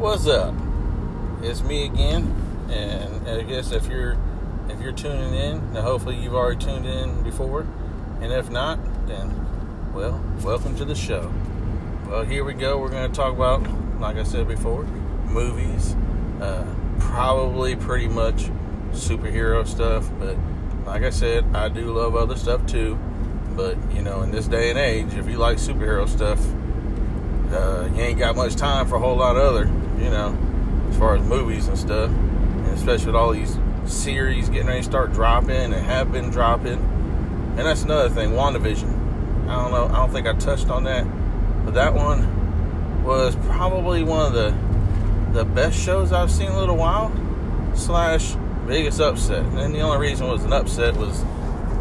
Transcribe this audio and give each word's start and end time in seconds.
What's 0.00 0.26
up? 0.26 0.54
It's 1.42 1.62
me 1.62 1.84
again, 1.84 2.34
and 2.70 3.28
I 3.28 3.42
guess 3.42 3.70
if 3.70 3.86
you're 3.86 4.16
if 4.70 4.80
you're 4.80 4.92
tuning 4.92 5.34
in, 5.34 5.74
now 5.74 5.82
hopefully 5.82 6.16
you've 6.16 6.34
already 6.34 6.58
tuned 6.58 6.86
in 6.86 7.22
before, 7.22 7.66
and 8.22 8.32
if 8.32 8.48
not, 8.48 8.78
then 9.06 9.30
well, 9.92 10.18
welcome 10.42 10.74
to 10.76 10.86
the 10.86 10.94
show. 10.94 11.30
Well, 12.08 12.24
here 12.24 12.44
we 12.44 12.54
go. 12.54 12.78
We're 12.78 12.88
going 12.88 13.12
to 13.12 13.14
talk 13.14 13.34
about, 13.34 13.60
like 14.00 14.16
I 14.16 14.22
said 14.22 14.48
before, 14.48 14.84
movies, 15.26 15.94
uh, 16.40 16.64
probably 16.98 17.76
pretty 17.76 18.08
much 18.08 18.46
superhero 18.92 19.66
stuff, 19.66 20.10
but 20.18 20.34
like 20.86 21.02
I 21.02 21.10
said, 21.10 21.44
I 21.54 21.68
do 21.68 21.92
love 21.92 22.16
other 22.16 22.36
stuff 22.36 22.64
too. 22.64 22.98
But 23.54 23.76
you 23.92 24.00
know, 24.00 24.22
in 24.22 24.30
this 24.30 24.48
day 24.48 24.70
and 24.70 24.78
age, 24.78 25.12
if 25.12 25.28
you 25.28 25.36
like 25.36 25.58
superhero 25.58 26.08
stuff, 26.08 26.42
uh, 27.52 27.86
you 27.94 28.00
ain't 28.00 28.18
got 28.18 28.34
much 28.34 28.56
time 28.56 28.86
for 28.86 28.94
a 28.94 28.98
whole 28.98 29.16
lot 29.16 29.36
of 29.36 29.42
other, 29.42 29.70
you 30.00 30.10
know, 30.10 30.36
as 30.88 30.98
far 30.98 31.16
as 31.16 31.22
movies 31.22 31.68
and 31.68 31.78
stuff, 31.78 32.10
and 32.10 32.66
especially 32.68 33.06
with 33.06 33.16
all 33.16 33.32
these 33.32 33.58
series 33.86 34.48
getting 34.48 34.66
ready 34.66 34.80
to 34.80 34.84
start 34.84 35.12
dropping 35.12 35.50
and 35.50 35.74
have 35.74 36.12
been 36.12 36.30
dropping. 36.30 36.78
And 37.56 37.58
that's 37.58 37.82
another 37.82 38.08
thing, 38.08 38.30
WandaVision. 38.30 39.48
I 39.48 39.62
don't 39.62 39.72
know, 39.72 39.86
I 39.86 39.96
don't 39.96 40.10
think 40.10 40.26
I 40.26 40.34
touched 40.34 40.70
on 40.70 40.84
that, 40.84 41.04
but 41.64 41.74
that 41.74 41.94
one 41.94 43.02
was 43.04 43.36
probably 43.46 44.02
one 44.02 44.26
of 44.26 44.32
the 44.32 44.54
the 45.32 45.44
best 45.44 45.78
shows 45.78 46.12
I've 46.12 46.30
seen 46.30 46.46
in 46.46 46.52
a 46.52 46.58
little 46.58 46.76
while. 46.76 47.12
Slash 47.74 48.34
biggest 48.66 49.00
upset, 49.00 49.44
and 49.44 49.74
the 49.74 49.80
only 49.80 49.98
reason 49.98 50.26
it 50.26 50.32
was 50.32 50.44
an 50.44 50.52
upset 50.52 50.96
was 50.96 51.22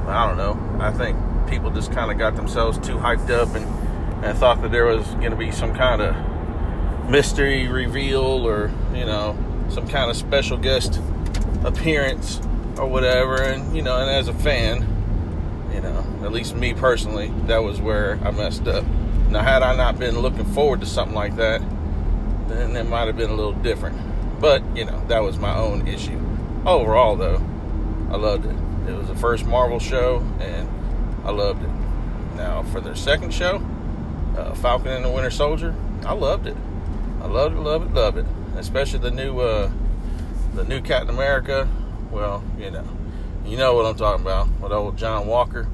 I 0.07 0.27
don't 0.27 0.37
know. 0.37 0.83
I 0.83 0.91
think 0.91 1.17
people 1.47 1.71
just 1.71 1.91
kind 1.91 2.11
of 2.11 2.17
got 2.17 2.35
themselves 2.35 2.77
too 2.77 2.95
hyped 2.95 3.29
up 3.29 3.55
and 3.55 3.65
and 4.23 4.37
thought 4.37 4.61
that 4.61 4.71
there 4.71 4.85
was 4.85 5.05
going 5.15 5.31
to 5.31 5.37
be 5.37 5.51
some 5.51 5.73
kind 5.73 6.01
of 6.01 6.15
mystery 7.09 7.67
reveal 7.67 8.21
or 8.21 8.71
you 8.93 9.05
know 9.05 9.37
some 9.69 9.87
kind 9.87 10.09
of 10.09 10.15
special 10.15 10.57
guest 10.57 11.01
appearance 11.63 12.39
or 12.77 12.87
whatever 12.87 13.41
and 13.41 13.75
you 13.75 13.81
know 13.81 13.99
and 13.99 14.09
as 14.09 14.27
a 14.27 14.33
fan 14.33 14.81
you 15.73 15.81
know 15.81 16.05
at 16.23 16.31
least 16.31 16.55
me 16.55 16.73
personally 16.73 17.33
that 17.47 17.57
was 17.57 17.81
where 17.81 18.19
i 18.23 18.31
messed 18.31 18.67
up 18.67 18.85
now 19.29 19.41
had 19.41 19.63
i 19.63 19.75
not 19.75 19.97
been 19.97 20.19
looking 20.19 20.45
forward 20.45 20.79
to 20.79 20.85
something 20.85 21.15
like 21.15 21.35
that 21.35 21.61
then 22.47 22.75
it 22.75 22.87
might 22.87 23.07
have 23.07 23.17
been 23.17 23.29
a 23.29 23.35
little 23.35 23.53
different 23.53 23.97
but 24.39 24.63
you 24.75 24.85
know 24.85 25.03
that 25.07 25.19
was 25.19 25.37
my 25.37 25.55
own 25.55 25.87
issue 25.87 26.19
overall 26.65 27.15
though 27.15 27.41
i 28.11 28.15
loved 28.15 28.45
it 28.45 28.55
it 28.87 28.95
was 28.95 29.07
the 29.07 29.15
first 29.15 29.45
marvel 29.45 29.79
show 29.79 30.19
and 30.39 30.69
i 31.25 31.31
loved 31.31 31.63
it 31.63 32.35
now 32.35 32.61
for 32.63 32.79
their 32.79 32.95
second 32.95 33.33
show 33.33 33.61
uh, 34.37 34.53
Falcon 34.55 34.91
and 34.91 35.05
the 35.05 35.09
Winter 35.09 35.31
Soldier. 35.31 35.75
I 36.05 36.13
loved 36.13 36.47
it. 36.47 36.55
I 37.21 37.27
love 37.27 37.53
it, 37.53 37.59
love 37.59 37.83
it, 37.83 37.93
love 37.93 38.17
it. 38.17 38.25
Especially 38.57 38.99
the 38.99 39.11
new, 39.11 39.39
uh, 39.39 39.71
the 40.55 40.63
new 40.63 40.81
Captain 40.81 41.09
America. 41.09 41.67
Well, 42.11 42.43
you 42.57 42.71
know, 42.71 42.87
you 43.45 43.57
know 43.57 43.73
what 43.73 43.85
I'm 43.85 43.95
talking 43.95 44.21
about 44.21 44.47
with 44.59 44.71
old 44.71 44.97
John 44.97 45.27
Walker. 45.27 45.67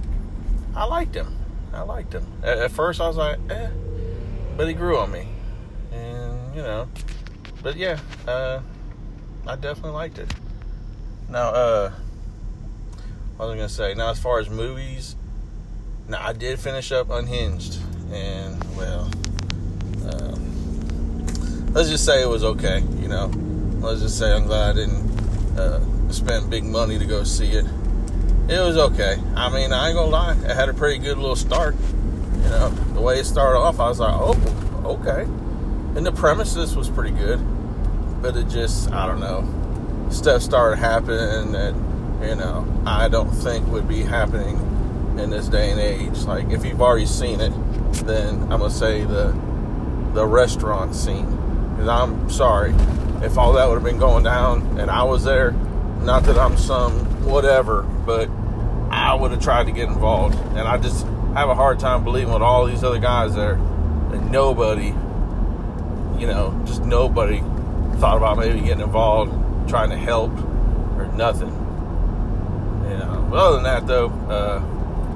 I 0.75 0.85
liked 0.85 1.15
him. 1.15 1.35
I 1.73 1.81
liked 1.81 2.13
him. 2.13 2.25
At, 2.43 2.57
at 2.57 2.71
first, 2.71 2.99
I 2.99 3.07
was 3.07 3.17
like, 3.17 3.39
eh, 3.49 3.69
but 4.57 4.67
he 4.67 4.73
grew 4.73 4.97
on 4.97 5.11
me, 5.11 5.27
and 5.91 6.55
you 6.55 6.61
know, 6.61 6.87
but 7.61 7.75
yeah, 7.75 7.99
uh, 8.27 8.61
I 9.47 9.55
definitely 9.55 9.91
liked 9.91 10.17
it. 10.17 10.33
Now, 11.29 11.49
uh, 11.49 11.91
what 13.37 13.47
was 13.47 13.53
I 13.53 13.57
gonna 13.57 13.69
say? 13.69 13.93
Now, 13.93 14.11
as 14.11 14.19
far 14.19 14.39
as 14.39 14.49
movies, 14.49 15.15
now 16.07 16.25
I 16.25 16.33
did 16.33 16.59
finish 16.59 16.91
up 16.91 17.09
Unhinged 17.09 17.79
and 18.11 18.63
well, 18.75 19.09
let's 21.75 21.89
just 21.89 22.05
say 22.05 22.23
it 22.23 22.29
was 22.29 22.43
okay. 22.43 22.79
You 22.99 23.07
know, 23.07 23.27
let's 23.81 24.01
just 24.01 24.17
say 24.17 24.31
I'm 24.31 24.45
glad 24.45 24.71
I 24.71 24.73
didn't 24.73 25.59
uh, 25.59 26.11
spend 26.11 26.49
big 26.49 26.63
money 26.63 26.97
to 26.97 27.05
go 27.05 27.23
see 27.23 27.51
it. 27.51 27.65
It 28.47 28.59
was 28.59 28.77
okay. 28.77 29.17
I 29.35 29.49
mean, 29.49 29.73
I 29.73 29.89
ain't 29.89 29.95
gonna 29.95 30.09
lie, 30.09 30.33
it 30.33 30.55
had 30.55 30.69
a 30.69 30.73
pretty 30.73 30.99
good 30.99 31.17
little 31.17 31.35
start. 31.35 31.75
You 32.37 32.49
know, 32.49 32.69
the 32.93 33.01
way 33.01 33.19
it 33.19 33.25
started 33.25 33.59
off, 33.59 33.79
I 33.79 33.89
was 33.89 33.99
like, 33.99 34.13
oh, 34.15 34.99
okay. 35.01 35.23
And 35.97 36.05
the 36.05 36.11
premises 36.11 36.75
was 36.75 36.89
pretty 36.89 37.11
good, 37.11 37.39
but 38.21 38.37
it 38.37 38.47
just, 38.47 38.91
I 38.91 39.05
don't 39.07 39.19
know, 39.19 40.11
stuff 40.11 40.41
started 40.41 40.77
happening 40.77 41.51
that 41.51 41.73
you 42.21 42.35
know 42.35 42.65
I 42.85 43.09
don't 43.09 43.29
think 43.29 43.67
would 43.67 43.87
be 43.87 44.01
happening 44.01 44.55
in 45.19 45.29
this 45.29 45.47
day 45.47 45.71
and 45.71 45.79
age. 45.79 46.23
Like 46.23 46.49
if 46.49 46.63
you've 46.63 46.81
already 46.81 47.05
seen 47.05 47.41
it, 47.41 47.51
then 48.05 48.41
I'm 48.43 48.59
gonna 48.59 48.69
say 48.69 49.03
the 49.03 49.35
the 50.13 50.25
restaurant 50.25 50.95
scene. 50.95 51.44
Because 51.75 51.87
I'm 51.87 52.29
sorry 52.29 52.73
if 53.21 53.37
all 53.37 53.53
that 53.53 53.67
would 53.67 53.75
have 53.75 53.83
been 53.83 53.97
going 53.97 54.23
down 54.23 54.79
and 54.79 54.89
I 54.89 55.03
was 55.03 55.23
there. 55.23 55.51
Not 56.01 56.23
that 56.23 56.37
I'm 56.37 56.57
some 56.57 57.25
whatever, 57.25 57.81
but 57.81 58.29
I 58.91 59.13
would 59.13 59.31
have 59.31 59.41
tried 59.41 59.65
to 59.65 59.71
get 59.71 59.87
involved. 59.87 60.35
And 60.49 60.59
I 60.59 60.77
just 60.77 61.05
have 61.33 61.49
a 61.49 61.55
hard 61.55 61.79
time 61.79 62.03
believing 62.03 62.33
with 62.33 62.41
all 62.41 62.65
these 62.65 62.83
other 62.83 62.99
guys 62.99 63.35
there 63.35 63.53
and 63.53 64.31
nobody, 64.31 64.87
you 66.19 66.27
know, 66.27 66.61
just 66.65 66.83
nobody 66.83 67.39
thought 67.99 68.17
about 68.17 68.37
maybe 68.37 68.61
getting 68.61 68.81
involved, 68.81 69.69
trying 69.69 69.89
to 69.89 69.97
help 69.97 70.31
or 70.97 71.07
nothing. 71.15 71.49
Know, 72.99 73.27
but 73.29 73.37
other 73.37 73.55
than 73.55 73.63
that 73.63 73.87
though, 73.87 74.07
uh, 74.29 74.61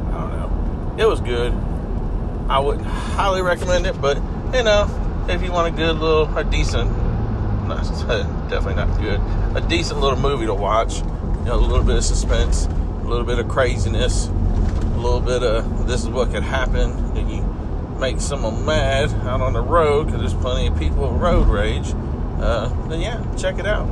I 0.10 0.20
don't 0.20 0.32
know. 0.32 0.96
It 1.04 1.08
was 1.08 1.22
good. 1.22 1.54
I 2.50 2.60
wouldn't 2.60 2.86
highly 2.86 3.42
recommend 3.42 3.86
it, 3.86 4.02
but 4.02 4.18
you 4.54 4.64
know, 4.64 4.88
if 5.30 5.44
you 5.44 5.52
want 5.52 5.74
a 5.74 5.78
good 5.78 5.98
little, 5.98 6.38
a 6.38 6.44
decent, 6.44 6.90
not, 7.68 7.84
definitely 8.50 8.76
not 8.76 9.00
good, 9.00 9.20
a 9.56 9.66
decent 9.68 10.00
little 10.00 10.20
movie 10.20 10.48
to 10.48 10.54
watch, 10.54 11.00
you 11.00 11.46
know, 11.46 11.56
a 11.56 11.58
little 11.58 11.84
bit 11.84 11.98
of 11.98 12.04
suspense, 12.04 12.66
a 12.66 13.08
little 13.08 13.26
bit 13.26 13.38
of 13.38 13.48
craziness, 13.48 14.28
a 14.28 14.98
little 14.98 15.20
bit 15.20 15.44
of 15.44 15.88
this 15.88 16.02
is 16.02 16.10
what 16.10 16.32
could 16.32 16.44
happen, 16.44 16.92
and 17.16 17.32
you 17.32 17.42
make 18.00 18.20
someone 18.20 18.66
mad 18.66 19.12
out 19.28 19.42
on 19.42 19.54
the 19.54 19.62
road 19.62 20.06
because 20.06 20.22
there's 20.22 20.42
plenty 20.42 20.68
of 20.68 20.78
people 20.80 21.12
with 21.12 21.22
road 21.22 21.48
rage, 21.48 21.94
uh, 22.42 22.70
then 22.88 23.00
yeah, 23.00 23.24
check 23.36 23.60
it 23.60 23.68
out. 23.68 23.86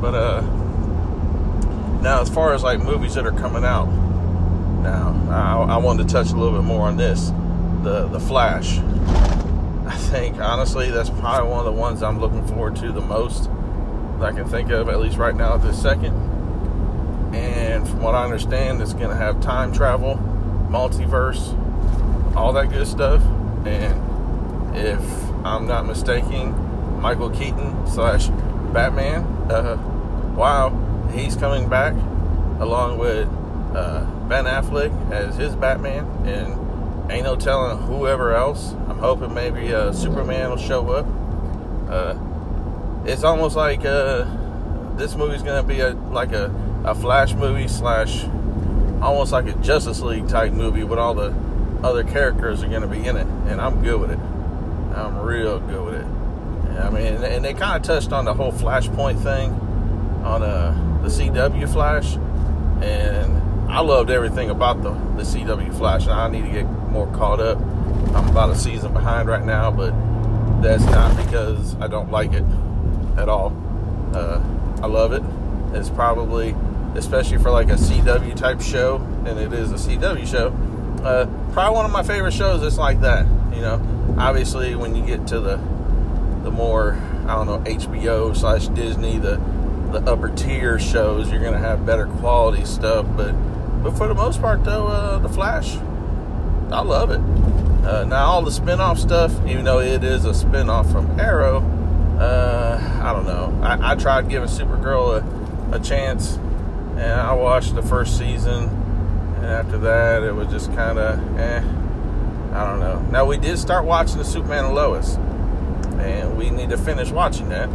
But 0.00 0.14
uh, 0.14 0.40
now 2.00 2.20
as 2.20 2.28
far 2.30 2.54
as 2.54 2.62
like 2.62 2.80
movies 2.80 3.14
that 3.14 3.26
are 3.26 3.32
coming 3.32 3.64
out, 3.64 3.86
now 4.82 5.66
I, 5.68 5.74
I 5.74 5.76
wanted 5.78 6.06
to 6.06 6.12
touch 6.12 6.30
a 6.30 6.36
little 6.36 6.56
bit 6.56 6.64
more 6.64 6.86
on 6.86 6.96
this 6.96 7.32
the 7.82 8.06
the 8.08 8.20
Flash. 8.20 8.78
I 9.88 9.96
think 9.96 10.38
honestly 10.38 10.90
that's 10.90 11.08
probably 11.08 11.48
one 11.50 11.60
of 11.60 11.64
the 11.64 11.72
ones 11.72 12.02
I'm 12.02 12.20
looking 12.20 12.46
forward 12.46 12.76
to 12.76 12.92
the 12.92 13.00
most 13.00 13.44
that 14.18 14.22
I 14.22 14.32
can 14.32 14.46
think 14.46 14.70
of 14.70 14.88
at 14.90 15.00
least 15.00 15.16
right 15.16 15.34
now 15.34 15.54
at 15.54 15.62
this 15.62 15.80
second. 15.80 16.14
And 17.34 17.88
from 17.88 18.02
what 18.02 18.14
I 18.14 18.24
understand, 18.24 18.82
it's 18.82 18.92
going 18.92 19.08
to 19.08 19.16
have 19.16 19.40
time 19.40 19.72
travel, 19.72 20.16
multiverse, 20.70 21.56
all 22.36 22.52
that 22.52 22.70
good 22.70 22.86
stuff. 22.86 23.22
And 23.66 24.76
if 24.76 25.00
I'm 25.44 25.66
not 25.66 25.86
mistaken, 25.86 27.00
Michael 27.00 27.30
Keaton 27.30 27.86
slash 27.86 28.28
Batman, 28.72 29.22
uh, 29.50 29.76
wow, 30.36 30.70
he's 31.12 31.34
coming 31.34 31.68
back 31.68 31.94
along 32.60 32.98
with 32.98 33.28
uh, 33.74 34.04
Ben 34.28 34.44
Affleck 34.44 35.12
as 35.12 35.36
his 35.36 35.54
Batman 35.54 36.04
and 36.26 36.67
ain't 37.10 37.24
no 37.24 37.36
telling 37.36 37.78
whoever 37.78 38.34
else. 38.34 38.72
I'm 38.88 38.98
hoping 38.98 39.34
maybe 39.34 39.74
uh, 39.74 39.92
Superman 39.92 40.50
will 40.50 40.56
show 40.56 40.90
up. 40.90 41.06
Uh, 41.88 42.18
it's 43.06 43.24
almost 43.24 43.56
like 43.56 43.84
uh, 43.84 44.26
this 44.96 45.14
movie's 45.14 45.42
gonna 45.42 45.62
be 45.62 45.80
a 45.80 45.90
like 45.90 46.32
a, 46.32 46.52
a 46.84 46.94
Flash 46.94 47.34
movie 47.34 47.68
slash 47.68 48.24
almost 49.00 49.32
like 49.32 49.46
a 49.46 49.54
Justice 49.54 50.00
League 50.00 50.28
type 50.28 50.52
movie 50.52 50.84
with 50.84 50.98
all 50.98 51.14
the 51.14 51.34
other 51.82 52.04
characters 52.04 52.62
are 52.62 52.68
gonna 52.68 52.88
be 52.88 53.04
in 53.04 53.16
it, 53.16 53.26
and 53.46 53.60
I'm 53.60 53.82
good 53.82 54.00
with 54.00 54.10
it. 54.10 54.18
I'm 54.18 55.18
real 55.18 55.60
good 55.60 55.84
with 55.84 55.94
it. 55.94 56.06
I 56.80 56.90
mean, 56.90 57.24
and 57.24 57.44
they 57.44 57.54
kind 57.54 57.76
of 57.76 57.82
touched 57.82 58.12
on 58.12 58.24
the 58.24 58.34
whole 58.34 58.52
Flashpoint 58.52 59.22
thing 59.22 59.52
on 60.24 60.42
uh, 60.42 61.00
the 61.02 61.08
CW 61.08 61.72
Flash, 61.72 62.16
and 62.82 63.37
I 63.68 63.80
loved 63.80 64.10
everything 64.10 64.50
about 64.50 64.82
the, 64.82 64.90
the 64.90 65.22
CW 65.22 65.76
Flash, 65.76 66.04
and 66.04 66.12
I 66.12 66.28
need 66.28 66.42
to 66.42 66.50
get 66.50 66.64
more 66.64 67.06
caught 67.12 67.38
up. 67.38 67.58
I'm 68.14 68.28
about 68.28 68.50
a 68.50 68.56
season 68.56 68.92
behind 68.92 69.28
right 69.28 69.44
now, 69.44 69.70
but 69.70 69.92
that's 70.62 70.84
not 70.84 71.16
because 71.24 71.76
I 71.76 71.86
don't 71.86 72.10
like 72.10 72.32
it 72.32 72.44
at 73.16 73.28
all. 73.28 73.52
Uh, 74.14 74.42
I 74.82 74.86
love 74.86 75.12
it. 75.12 75.22
It's 75.76 75.90
probably, 75.90 76.56
especially 76.94 77.38
for 77.38 77.50
like 77.50 77.68
a 77.68 77.74
CW 77.74 78.34
type 78.36 78.60
show, 78.60 78.96
and 79.26 79.38
it 79.38 79.52
is 79.52 79.70
a 79.70 79.74
CW 79.74 80.26
show, 80.26 80.48
uh, 81.04 81.26
probably 81.52 81.76
one 81.76 81.84
of 81.84 81.92
my 81.92 82.02
favorite 82.02 82.32
shows 82.32 82.62
that's 82.62 82.78
like 82.78 83.00
that. 83.02 83.26
You 83.54 83.60
know, 83.60 84.14
obviously 84.18 84.74
when 84.74 84.94
you 84.94 85.04
get 85.04 85.26
to 85.28 85.40
the 85.40 85.56
the 86.42 86.50
more 86.50 86.98
I 87.26 87.34
don't 87.34 87.46
know 87.46 87.58
HBO 87.58 88.36
slash 88.36 88.68
Disney, 88.68 89.18
the 89.18 89.40
the 89.92 89.98
upper 90.10 90.28
tier 90.28 90.78
shows, 90.78 91.30
you're 91.30 91.42
gonna 91.42 91.58
have 91.58 91.86
better 91.86 92.06
quality 92.06 92.64
stuff. 92.64 93.06
But 93.16 93.34
but 93.88 93.96
for 93.96 94.06
the 94.06 94.14
most 94.14 94.42
part, 94.42 94.64
though, 94.64 94.86
uh, 94.86 95.18
the 95.18 95.30
Flash, 95.30 95.76
I 96.70 96.82
love 96.82 97.10
it. 97.10 97.20
Uh, 97.86 98.04
now 98.04 98.26
all 98.26 98.42
the 98.42 98.52
spin-off 98.52 98.98
stuff, 98.98 99.32
even 99.46 99.64
though 99.64 99.80
it 99.80 100.04
is 100.04 100.26
a 100.26 100.34
spin-off 100.34 100.92
from 100.92 101.18
Arrow, 101.18 101.62
uh, 102.20 103.00
I 103.02 103.14
don't 103.14 103.24
know. 103.24 103.58
I, 103.62 103.92
I 103.92 103.94
tried 103.94 104.28
giving 104.28 104.46
Supergirl 104.46 105.22
a, 105.72 105.76
a 105.76 105.80
chance, 105.80 106.36
and 106.98 107.18
I 107.18 107.32
watched 107.32 107.76
the 107.76 107.82
first 107.82 108.18
season, 108.18 108.64
and 109.36 109.46
after 109.46 109.78
that, 109.78 110.22
it 110.22 110.34
was 110.34 110.48
just 110.48 110.70
kind 110.74 110.98
of 110.98 111.38
eh. 111.38 111.62
I 112.52 112.66
don't 112.66 112.80
know. 112.80 113.00
Now 113.10 113.24
we 113.24 113.38
did 113.38 113.58
start 113.58 113.86
watching 113.86 114.18
the 114.18 114.24
Superman 114.24 114.66
and 114.66 114.74
Lois, 114.74 115.14
and 115.96 116.36
we 116.36 116.50
need 116.50 116.68
to 116.70 116.76
finish 116.76 117.10
watching 117.10 117.48
that. 117.48 117.70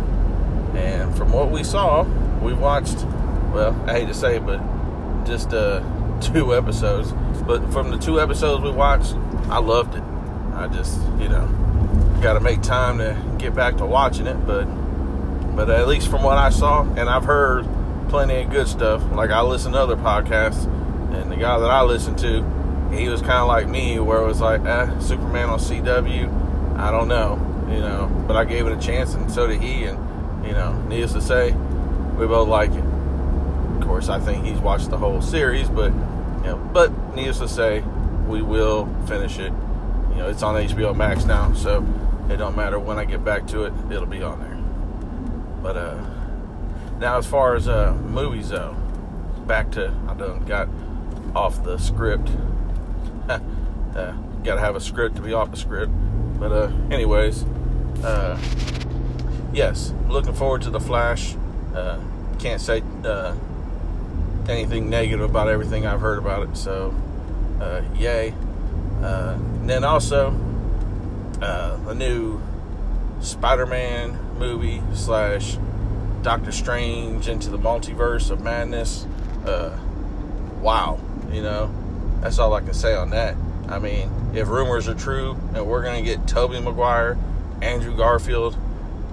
And 0.76 1.16
from 1.18 1.32
what 1.32 1.50
we 1.50 1.64
saw, 1.64 2.04
we 2.40 2.54
watched. 2.54 2.98
Well, 3.52 3.76
I 3.88 3.94
hate 3.94 4.10
to 4.10 4.14
say 4.14 4.36
it, 4.36 4.46
but 4.46 4.62
just 5.26 5.54
uh, 5.54 5.82
two 6.24 6.56
episodes. 6.56 7.12
But 7.46 7.72
from 7.72 7.92
the 7.92 7.98
two 7.98 8.22
episodes 8.22 8.64
we 8.64 8.72
watched, 8.72 9.14
I 9.50 9.60
loved 9.60 9.96
it. 9.96 10.04
I 10.54 10.68
just, 10.68 11.00
you 11.20 11.30
know, 11.30 11.48
got 12.22 12.34
to 12.34 12.40
make 12.40 12.62
time 12.62 12.98
to 13.00 13.18
get 13.38 13.54
back 13.54 13.78
to 13.78 13.86
watching 13.86 14.28
it. 14.28 14.46
But, 14.46 14.66
but 15.56 15.70
at 15.70 15.88
least 15.88 16.10
from 16.10 16.24
what 16.24 16.38
I 16.38 16.50
saw, 16.50 16.84
and 16.84 17.10
I've 17.10 17.26
heard 17.26 17.68
plenty 18.10 18.42
of 18.42 18.50
good 18.50 18.68
stuff. 18.68 19.04
Like 19.12 19.32
I 19.32 19.42
listen 19.42 19.74
to 19.74 19.80
other 19.80 19.98
podcasts, 19.98 20.66
and 21.14 21.32
the 21.32 21.36
guy 21.36 21.60
that 21.60 21.70
I 21.70 21.82
listen 21.84 22.16
to, 22.18 22.44
he 22.96 23.10
was 23.10 23.22
kind 23.22 23.40
of 23.40 23.48
like 23.48 23.68
me, 23.68 24.00
where 24.00 24.22
it 24.22 24.26
was 24.26 24.40
like, 24.40 24.64
eh, 24.66 25.00
Superman 25.00 25.50
on 25.50 25.60
CW. 25.60 26.78
I 26.78 26.92
don't 26.92 27.08
know, 27.08 27.36
you 27.70 27.80
know, 27.80 28.08
but 28.28 28.36
I 28.36 28.46
gave 28.46 28.68
it 28.68 28.72
a 28.72 28.80
chance, 28.80 29.14
and 29.14 29.32
so 29.32 29.48
did 29.48 29.62
he. 29.62 29.86
And 29.86 30.46
you 30.46 30.54
know, 30.54 30.74
needless 30.84 31.14
to 31.14 31.22
say, 31.22 31.52
we 32.18 32.28
both 32.28 32.48
like 32.48 32.72
it. 32.72 32.84
Of 32.84 33.82
course, 33.88 34.10
I 34.10 34.20
think 34.20 34.46
he's 34.46 34.60
watched 34.60 34.90
the 34.90 34.98
whole 34.98 35.22
series, 35.22 35.70
but 35.70 35.92
you 36.44 36.50
know, 36.50 36.58
but 36.74 36.92
needless 37.16 37.40
to 37.40 37.48
say, 37.48 37.82
we 38.28 38.42
will 38.42 38.86
finish 39.08 39.40
it. 39.40 39.52
You 40.12 40.20
know, 40.20 40.30
it's 40.30 40.44
on 40.44 40.56
HBO 40.56 40.96
Max 40.96 41.26
now, 41.26 41.54
so 41.54 41.86
it 42.30 42.38
don't 42.38 42.56
matter 42.56 42.80
when 42.80 42.98
I 42.98 43.06
get 43.06 43.24
back 43.24 43.48
to 43.48 43.64
it, 43.64 43.74
it'll 43.90 44.06
be 44.06 44.22
on 44.22 44.40
there. 44.40 44.58
But 45.62 45.78
uh, 45.78 46.06
now 47.00 47.18
as 47.18 47.26
far 47.26 47.56
as 47.56 47.68
uh, 47.68 47.94
movies 47.94 48.50
though, 48.50 48.76
back 49.48 49.72
to 49.72 49.94
I 50.08 50.14
done 50.14 50.46
got 50.46 50.70
off 51.36 51.64
the 51.64 51.78
script. 51.78 52.30
uh, 53.30 54.14
Got 54.44 54.56
to 54.56 54.62
have 54.62 54.76
a 54.76 54.82
script 54.82 55.16
to 55.16 55.22
be 55.22 55.32
off 55.32 55.52
the 55.52 55.58
script. 55.58 55.92
But 56.38 56.52
uh, 56.52 56.72
anyways, 56.92 57.44
uh, 58.04 58.38
yes, 59.54 59.94
looking 60.10 60.34
forward 60.34 60.64
to 60.64 60.70
the 60.70 60.82
Flash. 60.82 61.36
Uh, 61.74 61.98
can't 62.40 62.60
say 62.60 62.84
uh, 63.06 63.34
anything 64.50 64.90
negative 64.90 65.30
about 65.30 65.48
everything 65.48 65.86
I've 65.86 66.02
heard 66.02 66.18
about 66.18 66.50
it. 66.50 66.58
So, 66.58 66.94
uh, 67.60 67.82
yay. 67.96 68.34
Uh, 69.02 69.38
and 69.38 69.70
then 69.70 69.84
also, 69.84 70.34
uh, 71.42 71.78
new 71.94 72.42
Spider-Man 73.22 74.38
movie 74.38 74.82
slash 74.94 75.58
Doctor 76.22 76.52
Strange 76.52 77.28
into 77.28 77.50
the 77.50 77.58
multiverse 77.58 78.32
of 78.32 78.42
madness. 78.42 79.06
Uh, 79.46 79.78
wow, 80.62 81.00
you 81.32 81.42
know, 81.42 81.74
that's 82.22 82.40
all 82.40 82.54
I 82.54 82.62
can 82.62 82.74
say 82.74 82.96
on 82.96 83.12
that. 83.12 83.36
I 83.70 83.80
mean, 83.80 84.10
if 84.34 84.48
rumors 84.48 84.88
are 84.88 84.96
true 84.96 85.38
and 85.54 85.66
we're 85.66 85.84
gonna 85.84 86.02
get 86.02 86.28
Tobey 86.28 86.60
Maguire, 86.60 87.18
Andrew 87.62 87.96
Garfield 87.96 88.58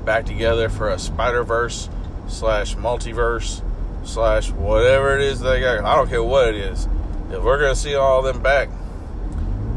back 0.04 0.26
together 0.26 0.68
for 0.68 0.88
a 0.88 0.98
Spider 0.98 1.44
Verse 1.44 1.88
slash 2.28 2.74
multiverse 2.76 3.62
slash 4.04 4.50
whatever 4.50 5.16
it 5.16 5.22
is 5.22 5.40
they 5.40 5.60
got. 5.60 5.84
I 5.84 5.96
don't 5.96 6.08
care 6.08 6.22
what 6.22 6.48
it 6.48 6.56
is. 6.56 6.86
If 7.30 7.42
we're 7.42 7.60
gonna 7.60 7.76
see 7.76 7.94
all 7.94 8.22
them 8.22 8.42
back, 8.42 8.68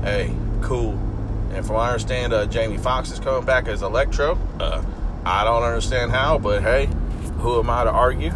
hey, 0.03 0.35
cool. 0.61 0.91
And 1.53 1.65
from 1.65 1.75
what 1.75 1.83
I 1.83 1.87
understand, 1.89 2.33
uh, 2.33 2.45
Jamie 2.47 2.77
Foxx 2.77 3.11
is 3.11 3.19
coming 3.19 3.45
back 3.45 3.67
as 3.67 3.81
Electro. 3.83 4.37
Uh, 4.59 4.83
I 5.25 5.43
don't 5.43 5.63
understand 5.63 6.11
how, 6.11 6.39
but 6.39 6.63
hey, 6.63 6.89
who 7.37 7.59
am 7.59 7.69
I 7.69 7.83
to 7.83 7.91
argue? 7.91 8.31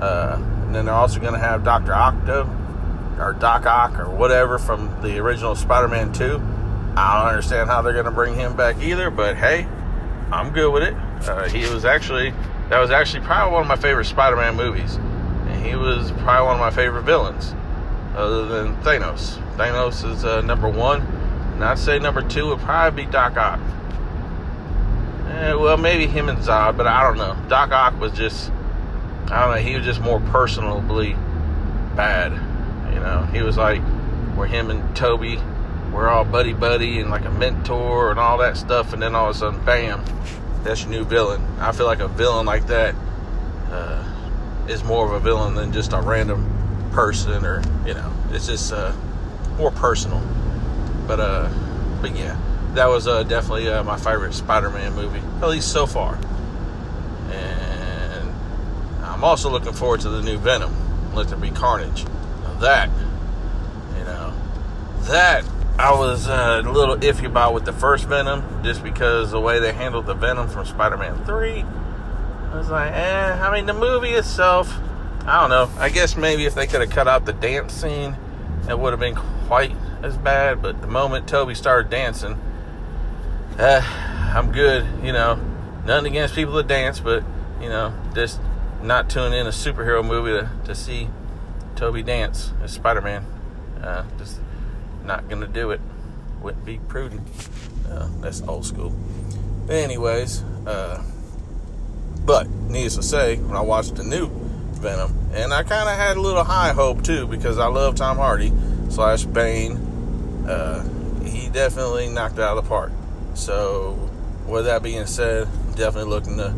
Uh, 0.00 0.38
and 0.66 0.74
then 0.74 0.86
they're 0.86 0.94
also 0.94 1.20
gonna 1.20 1.38
have 1.38 1.64
Doctor 1.64 1.94
Octo 1.94 2.48
or 3.18 3.34
Doc 3.34 3.66
Ock 3.66 3.98
or 3.98 4.10
whatever 4.10 4.58
from 4.58 4.94
the 5.02 5.18
original 5.18 5.54
Spider-Man 5.54 6.12
2. 6.12 6.40
I 6.96 7.20
don't 7.20 7.28
understand 7.28 7.70
how 7.70 7.82
they're 7.82 7.94
gonna 7.94 8.10
bring 8.10 8.34
him 8.34 8.56
back 8.56 8.82
either, 8.82 9.10
but 9.10 9.36
hey, 9.36 9.66
I'm 10.32 10.50
good 10.50 10.72
with 10.72 10.82
it. 10.82 10.94
Uh, 11.28 11.48
he 11.48 11.60
was 11.72 11.84
actually 11.84 12.34
that 12.72 12.78
was 12.78 12.90
actually 12.90 13.22
probably 13.22 13.52
one 13.52 13.60
of 13.60 13.68
my 13.68 13.76
favorite 13.76 14.06
Spider-Man 14.06 14.56
movies, 14.56 14.94
and 14.94 15.62
he 15.62 15.76
was 15.76 16.10
probably 16.12 16.46
one 16.46 16.54
of 16.54 16.60
my 16.60 16.70
favorite 16.70 17.02
villains, 17.02 17.54
other 18.16 18.46
than 18.46 18.74
Thanos. 18.76 19.36
Thanos 19.58 20.10
is 20.10 20.24
uh, 20.24 20.40
number 20.40 20.70
one, 20.70 21.02
and 21.02 21.62
I'd 21.62 21.78
say 21.78 21.98
number 21.98 22.26
two 22.26 22.46
would 22.46 22.60
probably 22.60 23.04
be 23.04 23.10
Doc 23.12 23.36
Ock. 23.36 23.60
Eh, 25.28 25.52
well, 25.52 25.76
maybe 25.76 26.06
him 26.06 26.30
and 26.30 26.38
Zod, 26.38 26.78
but 26.78 26.86
I 26.86 27.02
don't 27.02 27.18
know. 27.18 27.36
Doc 27.46 27.72
Ock 27.72 28.00
was 28.00 28.12
just, 28.12 28.50
I 29.26 29.44
don't 29.44 29.54
know, 29.54 29.62
he 29.62 29.76
was 29.76 29.84
just 29.84 30.00
more 30.00 30.20
personally 30.30 31.12
bad. 31.94 32.32
You 32.94 33.00
know, 33.00 33.28
he 33.34 33.42
was 33.42 33.58
like 33.58 33.82
where 34.34 34.46
him 34.46 34.70
and 34.70 34.96
Tobey 34.96 35.38
were 35.92 36.08
all 36.08 36.24
buddy 36.24 36.54
buddy 36.54 37.00
and 37.00 37.10
like 37.10 37.26
a 37.26 37.30
mentor 37.32 38.10
and 38.10 38.18
all 38.18 38.38
that 38.38 38.56
stuff, 38.56 38.94
and 38.94 39.02
then 39.02 39.14
all 39.14 39.28
of 39.28 39.36
a 39.36 39.38
sudden, 39.38 39.62
bam, 39.62 40.02
that's 40.62 40.82
your 40.82 40.90
new 40.90 41.04
villain. 41.04 41.42
I 41.58 41.72
feel 41.72 41.86
like 41.86 42.00
a 42.00 42.08
villain 42.08 42.46
like 42.46 42.66
that 42.68 42.94
uh, 43.70 44.04
is 44.68 44.82
more 44.84 45.04
of 45.06 45.12
a 45.12 45.20
villain 45.20 45.54
than 45.54 45.72
just 45.72 45.92
a 45.92 46.00
random 46.00 46.48
person, 46.92 47.44
or 47.44 47.62
you 47.86 47.94
know, 47.94 48.12
it's 48.30 48.46
just 48.46 48.72
uh, 48.72 48.92
more 49.56 49.70
personal. 49.70 50.22
But 51.06 51.20
uh, 51.20 51.50
but 52.00 52.16
yeah, 52.16 52.38
that 52.74 52.86
was 52.86 53.06
uh, 53.06 53.22
definitely 53.24 53.68
uh, 53.68 53.82
my 53.82 53.96
favorite 53.96 54.34
Spider-Man 54.34 54.94
movie, 54.94 55.22
at 55.40 55.48
least 55.48 55.72
so 55.72 55.86
far. 55.86 56.18
And 57.30 58.32
I'm 59.02 59.24
also 59.24 59.50
looking 59.50 59.72
forward 59.72 60.00
to 60.02 60.08
the 60.08 60.22
new 60.22 60.38
Venom, 60.38 60.74
Let 61.14 61.28
There 61.28 61.38
Be 61.38 61.50
Carnage. 61.50 62.04
Now 62.04 62.54
that, 62.60 62.88
you 63.98 64.04
know, 64.04 64.32
that 65.02 65.44
I 65.82 65.90
was 65.98 66.28
uh, 66.28 66.62
a 66.64 66.70
little 66.70 66.96
iffy 66.98 67.26
about 67.26 67.54
with 67.54 67.64
the 67.64 67.72
first 67.72 68.06
Venom, 68.06 68.62
just 68.62 68.84
because 68.84 69.32
the 69.32 69.40
way 69.40 69.58
they 69.58 69.72
handled 69.72 70.06
the 70.06 70.14
Venom 70.14 70.46
from 70.46 70.64
Spider-Man 70.64 71.24
Three. 71.24 71.62
I 71.62 72.56
was 72.56 72.70
like, 72.70 72.92
eh. 72.92 73.32
I 73.32 73.52
mean, 73.52 73.66
the 73.66 73.74
movie 73.74 74.10
itself, 74.10 74.72
I 75.26 75.40
don't 75.40 75.50
know. 75.50 75.68
I 75.80 75.88
guess 75.88 76.16
maybe 76.16 76.46
if 76.46 76.54
they 76.54 76.68
could 76.68 76.82
have 76.82 76.90
cut 76.90 77.08
out 77.08 77.26
the 77.26 77.32
dance 77.32 77.72
scene, 77.72 78.16
it 78.70 78.78
would 78.78 78.92
have 78.92 79.00
been 79.00 79.16
quite 79.16 79.74
as 80.04 80.16
bad. 80.16 80.62
But 80.62 80.80
the 80.80 80.86
moment 80.86 81.26
Tobey 81.26 81.56
started 81.56 81.90
dancing, 81.90 82.40
uh, 83.58 83.82
I'm 84.36 84.52
good. 84.52 84.86
You 85.02 85.12
know, 85.12 85.34
nothing 85.84 86.12
against 86.12 86.36
people 86.36 86.54
that 86.54 86.68
dance, 86.68 87.00
but 87.00 87.24
you 87.60 87.68
know, 87.68 87.92
just 88.14 88.40
not 88.84 89.10
tuning 89.10 89.36
in 89.36 89.48
a 89.48 89.50
superhero 89.50 90.06
movie 90.06 90.30
to, 90.30 90.48
to 90.64 90.76
see 90.76 91.08
Tobey 91.74 92.04
dance 92.04 92.52
as 92.62 92.70
Spider-Man. 92.70 93.26
Uh, 93.82 94.04
just 94.16 94.38
not 95.04 95.28
gonna 95.28 95.46
do 95.46 95.70
it. 95.70 95.80
Wouldn't 96.40 96.64
be 96.64 96.78
prudent. 96.88 97.26
Uh, 97.88 98.08
that's 98.20 98.42
old 98.42 98.64
school. 98.64 98.92
But 99.66 99.76
anyways, 99.76 100.42
uh, 100.66 101.02
but 102.24 102.48
needless 102.48 102.96
to 102.96 103.02
say, 103.02 103.36
when 103.36 103.56
I 103.56 103.60
watched 103.60 103.96
the 103.96 104.04
new 104.04 104.28
Venom, 104.28 105.16
and 105.32 105.52
I 105.52 105.62
kind 105.62 105.88
of 105.88 105.96
had 105.96 106.16
a 106.16 106.20
little 106.20 106.44
high 106.44 106.72
hope 106.72 107.02
too 107.04 107.26
because 107.26 107.58
I 107.58 107.66
love 107.66 107.94
Tom 107.94 108.16
Hardy 108.16 108.52
slash 108.90 109.24
Bane. 109.24 109.76
Uh, 110.46 110.82
he 111.24 111.48
definitely 111.48 112.08
knocked 112.08 112.34
it 112.34 112.40
out 112.40 112.56
of 112.56 112.64
the 112.64 112.68
park. 112.68 112.90
So, 113.34 114.10
with 114.46 114.66
that 114.66 114.82
being 114.82 115.06
said, 115.06 115.48
definitely 115.76 116.10
looking 116.10 116.36
to, 116.36 116.54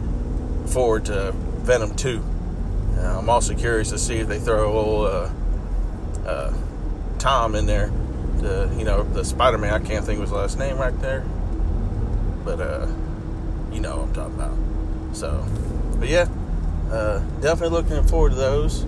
forward 0.73 1.05
to 1.07 1.33
Venom 1.63 1.95
2. 1.95 2.23
Uh, 2.97 3.19
I'm 3.19 3.29
also 3.29 3.55
curious 3.55 3.91
to 3.91 3.99
see 3.99 4.17
if 4.17 4.29
they 4.29 4.39
throw 4.39 4.73
old 4.73 5.07
uh, 5.07 5.31
uh, 6.27 6.55
Tom 7.19 7.55
in 7.55 7.67
there. 7.67 7.93
The 8.41 8.75
you 8.77 8.85
know 8.85 9.03
the 9.03 9.25
Spider 9.25 9.59
Man. 9.59 9.73
I 9.73 9.85
can't 9.85 10.05
think 10.05 10.19
of 10.19 10.23
his 10.23 10.33
last 10.33 10.59
name 10.59 10.77
right 10.77 10.99
there, 11.01 11.25
but 12.45 12.61
uh, 12.61 12.87
you 13.73 13.81
know 13.81 13.97
what 13.97 14.09
I'm 14.09 14.15
talking 14.15 14.35
about. 14.35 15.17
So, 15.17 15.47
but 15.99 16.09
yeah, 16.09 16.29
uh, 16.91 17.21
definitely 17.41 17.81
looking 17.81 18.07
forward 18.07 18.31
to 18.31 18.37
those. 18.37 18.87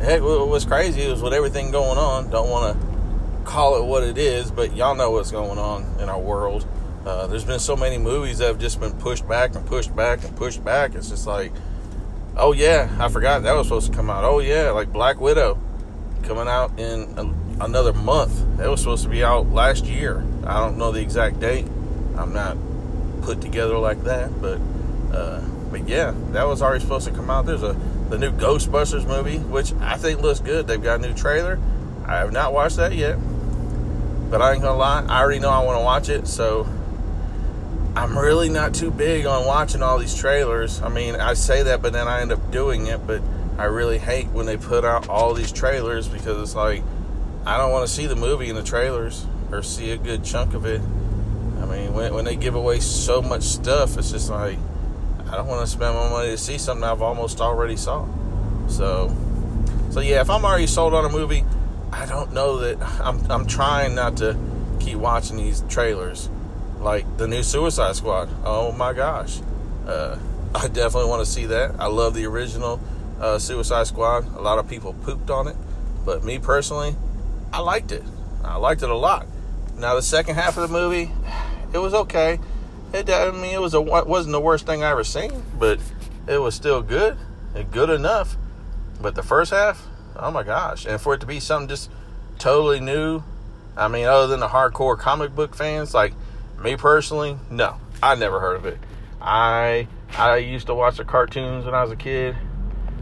Heck, 0.00 0.22
what 0.22 0.48
was 0.48 0.64
crazy 0.64 1.00
is 1.00 1.22
with 1.22 1.32
everything 1.32 1.70
going 1.70 1.98
on. 1.98 2.30
Don't 2.30 2.50
want 2.50 2.78
to 2.78 2.86
call 3.44 3.80
it 3.80 3.86
what 3.86 4.02
it 4.02 4.18
is, 4.18 4.50
but 4.50 4.76
y'all 4.76 4.94
know 4.94 5.10
what's 5.10 5.30
going 5.30 5.58
on 5.58 6.00
in 6.00 6.08
our 6.08 6.20
world. 6.20 6.66
Uh, 7.06 7.26
there's 7.28 7.44
been 7.44 7.60
so 7.60 7.76
many 7.76 7.98
movies 7.98 8.38
that 8.38 8.48
have 8.48 8.58
just 8.58 8.80
been 8.80 8.92
pushed 8.92 9.26
back 9.28 9.54
and 9.54 9.64
pushed 9.64 9.94
back 9.94 10.24
and 10.24 10.36
pushed 10.36 10.62
back. 10.64 10.94
It's 10.94 11.08
just 11.08 11.26
like, 11.26 11.52
oh 12.36 12.52
yeah, 12.52 12.94
I 12.98 13.08
forgot 13.08 13.42
that 13.44 13.52
was 13.54 13.68
supposed 13.68 13.90
to 13.90 13.96
come 13.96 14.10
out. 14.10 14.24
Oh 14.24 14.40
yeah, 14.40 14.70
like 14.70 14.92
Black 14.92 15.20
Widow 15.20 15.58
coming 16.24 16.48
out 16.48 16.78
in 16.78 17.16
another 17.60 17.92
month. 17.92 18.58
That 18.58 18.70
was 18.70 18.80
supposed 18.80 19.04
to 19.04 19.08
be 19.08 19.24
out 19.24 19.50
last 19.50 19.84
year. 19.84 20.24
I 20.46 20.60
don't 20.60 20.78
know 20.78 20.92
the 20.92 21.00
exact 21.00 21.40
date. 21.40 21.66
I'm 22.16 22.32
not 22.32 22.56
put 23.22 23.40
together 23.40 23.78
like 23.78 24.04
that, 24.04 24.40
but 24.40 24.60
uh, 25.12 25.40
but 25.70 25.88
yeah, 25.88 26.14
that 26.32 26.46
was 26.46 26.62
already 26.62 26.80
supposed 26.80 27.06
to 27.08 27.14
come 27.14 27.30
out. 27.30 27.46
There's 27.46 27.62
a 27.62 27.76
the 28.08 28.18
new 28.18 28.30
Ghostbusters 28.30 29.06
movie, 29.06 29.38
which 29.38 29.72
I 29.80 29.96
think 29.96 30.20
looks 30.20 30.40
good. 30.40 30.66
They've 30.66 30.82
got 30.82 31.00
a 31.00 31.08
new 31.08 31.14
trailer. 31.14 31.58
I 32.06 32.18
have 32.18 32.32
not 32.32 32.52
watched 32.52 32.76
that 32.76 32.94
yet, 32.94 33.16
but 34.30 34.40
I 34.40 34.52
ain't 34.52 34.62
gonna 34.62 34.78
lie, 34.78 35.04
I 35.08 35.20
already 35.20 35.40
know 35.40 35.50
I 35.50 35.64
want 35.64 35.78
to 35.78 35.84
watch 35.84 36.08
it. 36.08 36.28
So 36.28 36.68
I'm 37.96 38.16
really 38.16 38.48
not 38.48 38.74
too 38.74 38.90
big 38.90 39.26
on 39.26 39.46
watching 39.46 39.82
all 39.82 39.98
these 39.98 40.14
trailers. 40.14 40.80
I 40.82 40.88
mean, 40.88 41.16
I 41.16 41.34
say 41.34 41.64
that, 41.64 41.82
but 41.82 41.92
then 41.92 42.06
I 42.06 42.20
end 42.20 42.30
up 42.30 42.50
doing 42.52 42.86
it. 42.86 43.04
But 43.06 43.22
I 43.58 43.64
really 43.64 43.98
hate 43.98 44.28
when 44.28 44.46
they 44.46 44.56
put 44.56 44.84
out 44.84 45.08
all 45.08 45.34
these 45.34 45.50
trailers 45.50 46.06
because 46.06 46.40
it's 46.40 46.54
like 46.54 46.82
I 47.46 47.58
don't 47.58 47.70
want 47.70 47.86
to 47.86 47.92
see 47.92 48.06
the 48.06 48.16
movie 48.16 48.48
in 48.48 48.56
the 48.56 48.62
trailers 48.62 49.24
or 49.52 49.62
see 49.62 49.92
a 49.92 49.96
good 49.96 50.24
chunk 50.24 50.52
of 50.54 50.66
it. 50.66 50.80
I 50.80 51.64
mean, 51.64 51.94
when, 51.94 52.12
when 52.12 52.24
they 52.24 52.34
give 52.34 52.56
away 52.56 52.80
so 52.80 53.22
much 53.22 53.44
stuff, 53.44 53.96
it's 53.96 54.10
just 54.10 54.28
like 54.28 54.58
I 55.28 55.36
don't 55.36 55.46
want 55.46 55.60
to 55.60 55.66
spend 55.66 55.94
my 55.94 56.08
money 56.08 56.30
to 56.30 56.38
see 56.38 56.58
something 56.58 56.82
I've 56.84 57.02
almost 57.02 57.40
already 57.40 57.76
saw. 57.76 58.06
So, 58.68 59.14
so 59.90 60.00
yeah, 60.00 60.20
if 60.20 60.28
I'm 60.28 60.44
already 60.44 60.66
sold 60.66 60.92
on 60.92 61.04
a 61.04 61.08
movie, 61.08 61.44
I 61.92 62.04
don't 62.06 62.32
know 62.32 62.58
that 62.58 62.82
I'm. 63.00 63.30
I'm 63.30 63.46
trying 63.46 63.94
not 63.94 64.16
to 64.18 64.36
keep 64.80 64.98
watching 64.98 65.36
these 65.36 65.62
trailers, 65.68 66.28
like 66.80 67.16
the 67.16 67.28
new 67.28 67.42
Suicide 67.44 67.94
Squad. 67.96 68.28
Oh 68.44 68.72
my 68.72 68.92
gosh, 68.92 69.40
uh, 69.86 70.18
I 70.54 70.68
definitely 70.68 71.10
want 71.10 71.24
to 71.24 71.30
see 71.30 71.46
that. 71.46 71.76
I 71.78 71.86
love 71.86 72.14
the 72.14 72.26
original 72.26 72.80
uh, 73.20 73.38
Suicide 73.38 73.86
Squad. 73.86 74.26
A 74.36 74.40
lot 74.40 74.58
of 74.58 74.68
people 74.68 74.94
pooped 74.94 75.30
on 75.30 75.48
it, 75.48 75.56
but 76.04 76.24
me 76.24 76.38
personally, 76.38 76.96
I 77.56 77.60
liked 77.60 77.90
it. 77.90 78.04
I 78.44 78.58
liked 78.58 78.82
it 78.82 78.90
a 78.90 78.94
lot. 78.94 79.26
Now 79.78 79.94
the 79.94 80.02
second 80.02 80.34
half 80.34 80.58
of 80.58 80.68
the 80.68 80.74
movie, 80.74 81.10
it 81.72 81.78
was 81.78 81.94
okay. 81.94 82.38
It, 82.92 83.08
I 83.08 83.30
mean, 83.30 83.54
it 83.54 83.62
was 83.62 83.72
a 83.72 83.80
wasn't 83.80 84.32
the 84.32 84.40
worst 84.42 84.66
thing 84.66 84.84
I 84.84 84.90
ever 84.90 85.04
seen, 85.04 85.42
but 85.58 85.80
it 86.28 86.36
was 86.36 86.54
still 86.54 86.82
good, 86.82 87.16
good 87.70 87.88
enough. 87.88 88.36
But 89.00 89.14
the 89.14 89.22
first 89.22 89.52
half, 89.52 89.86
oh 90.16 90.30
my 90.30 90.42
gosh! 90.42 90.84
And 90.84 91.00
for 91.00 91.14
it 91.14 91.20
to 91.20 91.26
be 91.26 91.40
something 91.40 91.66
just 91.66 91.90
totally 92.38 92.78
new, 92.78 93.22
I 93.74 93.88
mean, 93.88 94.04
other 94.04 94.26
than 94.26 94.40
the 94.40 94.48
hardcore 94.48 94.98
comic 94.98 95.34
book 95.34 95.56
fans, 95.56 95.94
like 95.94 96.12
me 96.62 96.76
personally, 96.76 97.38
no, 97.50 97.76
I 98.02 98.16
never 98.16 98.38
heard 98.38 98.56
of 98.56 98.66
it. 98.66 98.76
I 99.18 99.88
I 100.10 100.36
used 100.36 100.66
to 100.66 100.74
watch 100.74 100.98
the 100.98 101.06
cartoons 101.06 101.64
when 101.64 101.74
I 101.74 101.80
was 101.80 101.90
a 101.90 101.96
kid. 101.96 102.36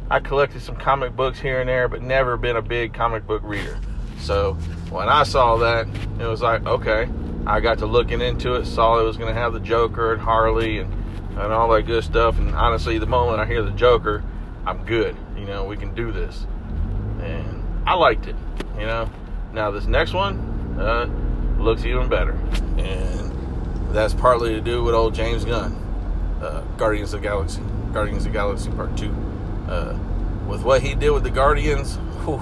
I 0.09 0.21
collected 0.21 0.63
some 0.63 0.77
comic 0.77 1.17
books 1.17 1.41
here 1.41 1.59
and 1.59 1.69
there, 1.69 1.89
but 1.89 2.03
never 2.03 2.37
been 2.37 2.55
a 2.55 2.63
big 2.63 2.95
comic 2.95 3.27
book 3.27 3.43
reader. 3.43 3.81
So 4.25 4.55
when 4.89 5.11
I 5.11 5.23
saw 5.25 5.57
that, 5.59 5.87
it 6.19 6.25
was 6.25 6.41
like, 6.41 6.65
okay, 6.65 7.09
I 7.47 7.61
got 7.61 7.79
to 7.79 7.87
looking 7.87 8.23
into 8.23 8.55
it, 8.55 8.65
saw 8.65 8.99
it 8.99 9.05
was 9.05 9.19
going 9.19 9.33
to 9.33 9.39
have 9.39 9.53
the 9.53 9.61
Joker 9.61 10.15
and 10.15 10.23
Harley 10.23 10.79
and, 10.79 10.91
and 11.37 11.53
all 11.53 11.69
that 11.73 11.83
good 11.83 12.05
stuff. 12.05 12.39
And 12.39 12.55
honestly, 12.55 12.99
the 12.99 13.07
moment 13.07 13.41
I 13.41 13.45
hear 13.45 13.63
the 13.63 13.71
Joker, 13.73 14.25
I'm 14.65 14.83
good. 14.87 15.15
You 15.37 15.45
know, 15.45 15.65
we 15.65 15.77
can 15.77 15.95
do 15.95 16.11
this. 16.11 16.47
And 17.21 17.63
I 17.87 17.95
liked 17.95 18.27
it, 18.27 18.37
you 18.79 18.87
know. 18.87 19.11
Now, 19.53 19.71
this 19.71 19.85
next 19.85 20.15
one 20.15 20.39
uh, 20.81 21.05
looks 21.63 21.85
even 21.85 22.09
better. 22.09 22.33
And 22.79 23.95
that's 23.95 24.15
partly 24.15 24.55
to 24.55 24.61
do 24.63 24.83
with 24.83 24.95
old 24.95 25.15
James 25.15 25.45
Gunn, 25.45 25.75
uh, 26.41 26.63
Guardians 26.79 27.13
of 27.13 27.21
the 27.21 27.29
Galaxy, 27.29 27.61
Guardians 27.93 28.25
of 28.25 28.33
the 28.33 28.39
Galaxy 28.39 28.71
Part 28.71 28.97
2. 28.97 29.15
Uh, 29.69 29.99
with 30.49 30.63
what 30.63 30.81
he 30.81 30.95
did 30.95 31.11
with 31.11 31.25
the 31.25 31.31
Guardians, 31.31 31.97
whew, 32.25 32.41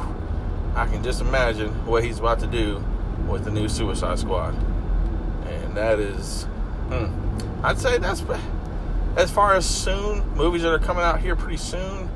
I 0.75 0.87
can 0.87 1.03
just 1.03 1.21
imagine 1.21 1.87
what 1.87 2.05
he's 2.05 2.19
about 2.19 2.41
to 2.41 2.47
do 2.47 2.83
with 3.29 3.45
the 3.45 3.51
new 3.51 3.69
Suicide 3.69 4.19
Squad. 4.19 4.55
And 5.47 5.77
that 5.77 5.99
is, 5.99 6.45
hmm, 6.89 7.07
I'd 7.65 7.79
say 7.79 7.99
that's 7.99 8.23
as 9.17 9.31
far 9.31 9.55
as 9.55 9.67
soon 9.67 10.27
movies 10.35 10.63
that 10.63 10.73
are 10.73 10.79
coming 10.79 11.03
out 11.03 11.21
here 11.21 11.37
pretty 11.37 11.59
soon. 11.59 12.09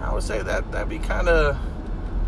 I 0.00 0.14
would 0.14 0.22
say 0.22 0.42
that 0.42 0.70
that'd 0.72 0.88
be 0.88 0.98
kind 0.98 1.28
of 1.28 1.58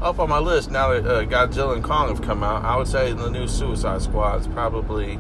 up 0.03 0.19
on 0.19 0.29
my 0.29 0.39
list 0.39 0.71
now 0.71 0.93
that 0.93 1.07
uh, 1.07 1.25
Godzilla 1.25 1.75
and 1.75 1.85
Kong 1.85 2.09
have 2.09 2.23
come 2.23 2.43
out. 2.43 2.65
I 2.65 2.77
would 2.77 2.89
say 2.89 3.13
the 3.13 3.31
new 3.31 3.47
Suicide 3.47 4.03
Squad 4.03 4.41
is 4.41 4.47
probably, 4.49 5.13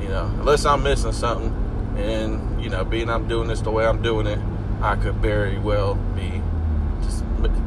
you 0.00 0.08
know, 0.08 0.26
unless 0.38 0.64
I'm 0.64 0.82
missing 0.82 1.12
something, 1.12 1.52
and 1.96 2.62
you 2.62 2.70
know, 2.70 2.84
being 2.84 3.10
I'm 3.10 3.28
doing 3.28 3.48
this 3.48 3.60
the 3.60 3.70
way 3.70 3.86
I'm 3.86 4.02
doing 4.02 4.26
it, 4.26 4.38
I 4.80 4.96
could 4.96 5.16
very 5.16 5.58
well 5.58 5.94
be 5.94 6.42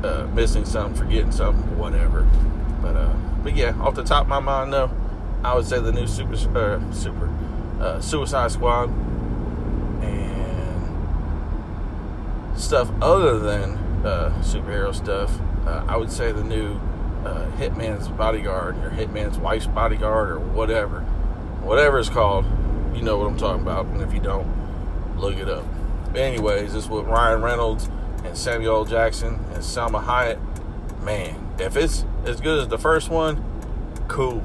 uh, 0.03 0.27
missing 0.33 0.65
something, 0.65 0.95
forgetting 0.95 1.31
something, 1.31 1.77
whatever. 1.77 2.27
But 2.81 2.95
uh, 2.95 3.13
but 3.43 3.55
yeah, 3.55 3.73
off 3.79 3.95
the 3.95 4.03
top 4.03 4.23
of 4.23 4.27
my 4.27 4.39
mind, 4.39 4.73
though, 4.73 4.91
I 5.43 5.55
would 5.55 5.65
say 5.65 5.79
the 5.79 5.91
new 5.91 6.07
Super 6.07 6.35
uh, 6.57 6.91
Super 6.91 7.29
uh, 7.79 7.99
Suicide 8.01 8.51
Squad 8.51 8.89
and 10.03 10.97
stuff 12.59 12.91
other 13.01 13.39
than 13.39 13.77
uh, 14.05 14.31
superhero 14.41 14.93
stuff. 14.93 15.39
Uh, 15.65 15.83
I 15.87 15.97
would 15.97 16.11
say 16.11 16.31
the 16.31 16.43
new 16.43 16.79
Hitman's 17.57 18.07
Bodyguard 18.07 18.77
or 18.77 18.89
Hitman's 18.89 19.37
Wife's 19.37 19.67
Bodyguard 19.67 20.29
or 20.29 20.39
whatever, 20.39 21.01
whatever 21.61 21.99
it's 21.99 22.07
called. 22.07 22.45
You 22.95 23.01
know 23.01 23.17
what 23.17 23.27
I'm 23.27 23.37
talking 23.37 23.61
about, 23.63 23.85
and 23.87 24.01
if 24.01 24.13
you 24.13 24.21
don't, 24.21 24.47
look 25.17 25.35
it 25.37 25.49
up. 25.49 25.65
But 26.11 26.21
anyways, 26.21 26.73
this 26.73 26.85
is 26.85 26.89
with 26.89 27.05
Ryan 27.05 27.41
Reynolds 27.41 27.89
and 28.23 28.37
Samuel 28.37 28.85
Jackson 28.85 29.35
and 29.53 29.63
Salma 29.63 30.03
Hayek. 30.03 30.39
Man, 31.03 31.53
if 31.59 31.75
it's 31.75 32.05
as 32.25 32.41
good 32.41 32.63
as 32.63 32.67
the 32.67 32.77
first 32.77 33.09
one, 33.09 33.43
cool. 34.07 34.43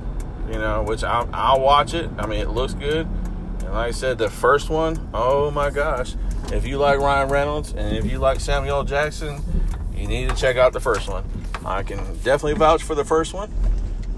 You 0.48 0.58
know, 0.58 0.82
which 0.82 1.04
I'll, 1.04 1.28
I'll 1.32 1.60
watch 1.60 1.94
it. 1.94 2.10
I 2.18 2.26
mean, 2.26 2.40
it 2.40 2.50
looks 2.50 2.74
good. 2.74 3.06
And 3.06 3.72
like 3.72 3.88
I 3.88 3.90
said, 3.90 4.18
the 4.18 4.30
first 4.30 4.70
one, 4.70 5.10
oh 5.14 5.50
my 5.50 5.70
gosh. 5.70 6.14
If 6.52 6.66
you 6.66 6.78
like 6.78 6.98
Ryan 6.98 7.28
Reynolds 7.28 7.72
and 7.72 7.96
if 7.96 8.04
you 8.04 8.18
like 8.18 8.40
Samuel 8.40 8.84
Jackson, 8.84 9.40
you 9.94 10.06
need 10.06 10.28
to 10.28 10.36
check 10.36 10.56
out 10.56 10.72
the 10.72 10.80
first 10.80 11.08
one. 11.08 11.24
I 11.64 11.82
can 11.82 11.98
definitely 12.18 12.54
vouch 12.54 12.82
for 12.82 12.94
the 12.94 13.04
first 13.04 13.32
one. 13.32 13.52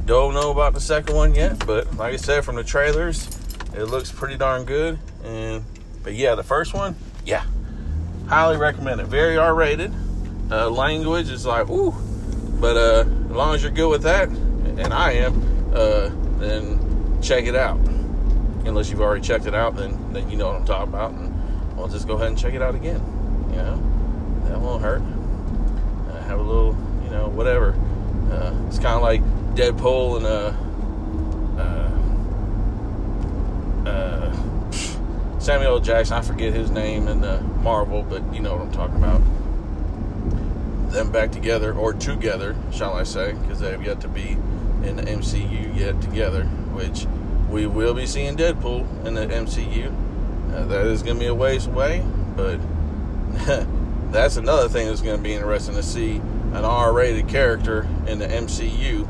Don't 0.07 0.35
know 0.35 0.51
about 0.51 0.75
the 0.75 0.81
second 0.81 1.15
one 1.15 1.35
yet, 1.35 1.65
but 1.67 1.97
like 1.97 2.15
I 2.15 2.17
said, 2.17 2.45
from 2.45 2.57
the 2.57 2.65
trailers, 2.65 3.29
it 3.75 3.85
looks 3.85 4.11
pretty 4.11 4.37
darn 4.37 4.65
good. 4.65 4.99
And 5.23 5.65
but 6.03 6.15
yeah, 6.15 6.35
the 6.35 6.43
first 6.43 6.75
one, 6.75 6.97
yeah, 7.25 7.45
highly 8.29 8.57
recommend 8.57 9.01
it. 9.01 9.07
Very 9.07 9.37
R-rated. 9.37 9.93
Uh, 10.51 10.71
language 10.71 11.31
is 11.31 11.47
like, 11.47 11.69
ooh, 11.71 11.95
but 12.61 12.77
uh, 12.77 13.01
as 13.01 13.31
long 13.31 13.55
as 13.55 13.63
you're 13.63 13.73
good 13.73 13.89
with 13.89 14.03
that, 14.03 14.29
and 14.29 14.93
I 14.93 15.13
am, 15.13 15.35
uh, 15.75 16.11
then 16.39 17.21
check 17.23 17.45
it 17.45 17.55
out. 17.55 17.79
Unless 18.67 18.91
you've 18.91 19.01
already 19.01 19.23
checked 19.23 19.47
it 19.47 19.55
out, 19.55 19.77
then 19.77 20.13
then 20.13 20.31
you 20.31 20.37
know 20.37 20.47
what 20.49 20.57
I'm 20.57 20.65
talking 20.65 20.89
about, 20.89 21.13
and 21.13 21.77
we'll 21.77 21.89
just 21.89 22.07
go 22.07 22.15
ahead 22.15 22.29
and 22.29 22.39
check 22.39 22.55
it 22.55 22.63
out 22.63 22.75
again. 22.75 23.01
You 23.51 23.57
know, 23.57 23.77
that 24.49 24.59
won't 24.59 24.83
hurt. 24.83 25.03
Uh, 26.11 26.23
have 26.23 26.39
a 26.39 26.43
little, 26.43 26.75
you 27.05 27.11
know, 27.11 27.29
whatever. 27.29 27.75
Uh, 28.33 28.55
it's 28.67 28.79
kind 28.79 28.97
of 28.97 29.03
like 29.03 29.23
Deadpool 29.55 30.17
and 30.17 30.27
uh, 30.27 30.53
uh, 31.61 31.91
uh, 33.91 34.33
Samuel 35.45 35.79
Jackson. 35.79 36.17
I 36.17 36.23
forget 36.23 36.55
his 36.55 36.71
name 36.71 37.07
in 37.07 37.21
the 37.21 37.39
Marvel, 37.63 38.03
but 38.03 38.23
you 38.33 38.41
know 38.41 38.57
what 38.57 38.63
I'm 38.63 38.73
talking 38.73 38.97
about. 38.97 39.21
Them 40.91 41.13
back 41.13 41.33
together 41.33 41.75
or 41.75 41.93
together, 41.93 42.57
shall 42.73 42.95
I 42.95 43.03
say, 43.03 43.33
because 43.33 43.61
they 43.61 43.71
have 43.71 43.85
yet 43.85 44.01
to 44.01 44.09
be 44.09 44.39
in 44.83 44.97
the 44.97 45.03
MCU 45.03 45.77
yet 45.77 46.01
together, 46.01 46.45
which 46.73 47.07
we 47.51 47.67
will 47.67 47.93
be 47.93 48.07
seeing 48.07 48.39
Deadpool 48.39 49.05
in 49.05 49.13
the 49.13 49.27
MCU. 49.27 49.93
Uh, 50.55 50.65
that 50.65 50.87
is 50.87 51.03
going 51.03 51.17
to 51.17 51.21
be 51.21 51.27
a 51.27 51.35
ways 51.35 51.67
away, 51.67 52.03
but 52.37 52.59
that's 54.13 54.39
another 54.39 54.71
thing 54.71 54.87
that's 54.87 55.03
going 55.03 55.19
to 55.19 55.23
be 55.23 55.35
interesting 55.35 55.75
to 55.75 55.83
see 55.83 56.17
an 56.55 56.65
R-rated 56.65 57.29
character 57.29 57.87
in 58.07 58.19
the 58.19 58.27
MCU. 58.27 59.07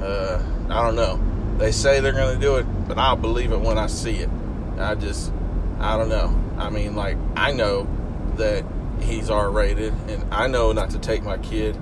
Uh, 0.00 0.40
I 0.70 0.84
don't 0.84 0.94
know. 0.94 1.20
They 1.58 1.72
say 1.72 1.98
they're 1.98 2.12
going 2.12 2.36
to 2.36 2.40
do 2.40 2.54
it, 2.56 2.66
but 2.86 2.98
I'll 2.98 3.16
believe 3.16 3.50
it 3.50 3.60
when 3.60 3.78
I 3.78 3.88
see 3.88 4.18
it. 4.18 4.30
I 4.78 4.94
just, 4.94 5.32
I 5.82 5.96
don't 5.96 6.08
know. 6.08 6.34
I 6.58 6.70
mean, 6.70 6.94
like, 6.94 7.16
I 7.36 7.52
know 7.52 7.88
that 8.36 8.64
he's 9.00 9.30
R-rated, 9.30 9.92
and 10.08 10.32
I 10.32 10.46
know 10.46 10.72
not 10.72 10.90
to 10.90 10.98
take 10.98 11.22
my 11.22 11.38
kid 11.38 11.76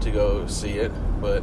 to 0.00 0.10
go 0.10 0.46
see 0.46 0.72
it, 0.72 0.92
but 1.20 1.42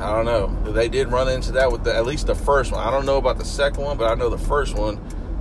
I 0.00 0.12
don't 0.12 0.24
know. 0.24 0.72
They 0.72 0.88
did 0.88 1.12
run 1.12 1.28
into 1.28 1.52
that 1.52 1.70
with 1.70 1.84
the, 1.84 1.94
at 1.94 2.06
least 2.06 2.26
the 2.26 2.34
first 2.34 2.72
one. 2.72 2.86
I 2.86 2.90
don't 2.90 3.06
know 3.06 3.18
about 3.18 3.38
the 3.38 3.44
second 3.44 3.84
one, 3.84 3.96
but 3.98 4.10
I 4.10 4.14
know 4.14 4.30
the 4.30 4.38
first 4.38 4.76
one 4.76 4.98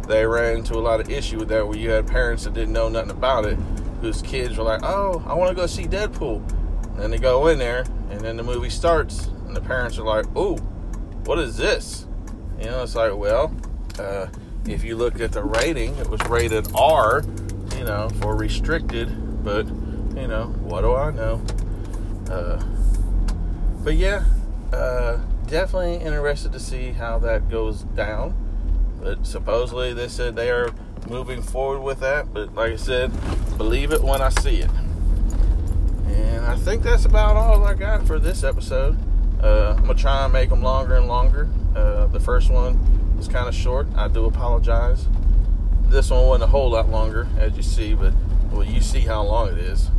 they 0.08 0.26
ran 0.26 0.58
into 0.58 0.76
a 0.76 0.80
lot 0.80 1.00
of 1.00 1.10
issue 1.10 1.40
with 1.40 1.48
that 1.50 1.68
where 1.68 1.78
you 1.78 1.90
had 1.90 2.06
parents 2.08 2.44
that 2.44 2.54
didn't 2.54 2.74
know 2.74 2.90
nothing 2.90 3.12
about 3.12 3.46
it, 3.46 3.58
whose 4.02 4.22
kids 4.22 4.58
were 4.58 4.64
like, 4.64 4.82
"Oh, 4.84 5.24
I 5.26 5.34
want 5.34 5.50
to 5.50 5.56
go 5.56 5.66
see 5.66 5.86
Deadpool," 5.86 6.48
and 6.84 7.00
then 7.00 7.12
they 7.12 7.18
go 7.18 7.48
in 7.48 7.58
there, 7.58 7.86
and 8.12 8.22
then 8.22 8.38
the 8.38 8.44
movie 8.44 8.70
starts, 8.70 9.28
and 9.48 9.56
the 9.56 9.62
parents 9.62 9.98
are 9.98 10.04
like, 10.04 10.26
"Oh, 10.36 10.58
what 11.26 11.40
is 11.40 11.58
this?" 11.58 12.06
You 12.60 12.66
know, 12.66 12.84
it's 12.84 12.96
like, 12.96 13.16
well, 13.16 13.52
uh, 13.98 14.28
if 14.68 14.84
you 14.84 14.96
look 14.96 15.20
at 15.20 15.32
the 15.32 15.44
rating, 15.44 15.96
it 15.96 16.10
was 16.10 16.22
rated 16.28 16.68
R, 16.76 17.24
you 17.78 17.84
know, 17.84 18.10
for 18.22 18.36
restricted, 18.36 19.44
but 19.44 19.68
you 19.68 20.28
know, 20.28 20.48
what 20.64 20.82
do 20.82 20.96
I 20.96 21.12
know? 21.12 21.42
Uh, 22.30 22.64
but 23.84 23.96
yeah, 23.96 24.26
uh, 24.74 25.20
definitely 25.48 25.98
interested 25.98 26.52
to 26.54 26.60
see 26.60 26.92
how 26.92 27.20
that 27.20 27.50
goes 27.50 27.82
down. 27.84 28.36
But 29.02 29.28
supposedly 29.28 29.94
they 29.94 30.08
said 30.08 30.36
they 30.36 30.50
are 30.50 30.72
moving 31.08 31.42
forward 31.42 31.82
with 31.82 32.00
that. 32.00 32.34
But 32.34 32.56
like 32.56 32.72
I 32.72 32.78
said, 32.78 33.12
believe 33.58 33.92
it 33.92 34.04
when 34.04 34.22
I 34.22 34.30
see 34.30 34.62
it. 34.62 34.72
And 36.08 36.46
I 36.46 36.56
think 36.56 36.84
that's 36.84 37.06
about 37.06 37.36
all 37.36 37.64
I 37.64 37.74
got 37.74 38.08
for 38.08 38.18
this 38.18 38.44
episode. 38.44 38.98
Uh, 39.44 39.76
I'm 39.78 39.86
gonna 39.86 39.94
try 39.94 40.24
and 40.24 40.34
make 40.34 40.50
them 40.50 40.64
longer 40.64 40.96
and 40.96 41.08
longer. 41.08 41.50
Uh, 41.76 42.08
the 42.08 42.20
first 42.20 42.50
one 42.50 42.80
was 43.16 43.28
kind 43.28 43.48
of 43.48 43.56
short. 43.56 43.88
I 43.96 44.08
do 44.08 44.26
apologize. 44.26 45.08
this 45.88 46.10
one 46.10 46.28
wasn't 46.28 46.44
a 46.44 46.48
whole 46.48 46.70
lot 46.70 46.90
longer, 46.90 47.28
as 47.38 47.56
you 47.56 47.64
see, 47.64 47.94
but 47.94 48.14
well, 48.52 48.64
you 48.64 48.82
see 48.82 49.02
how 49.02 49.24
long 49.24 49.50
it 49.50 49.58
is. 49.58 49.90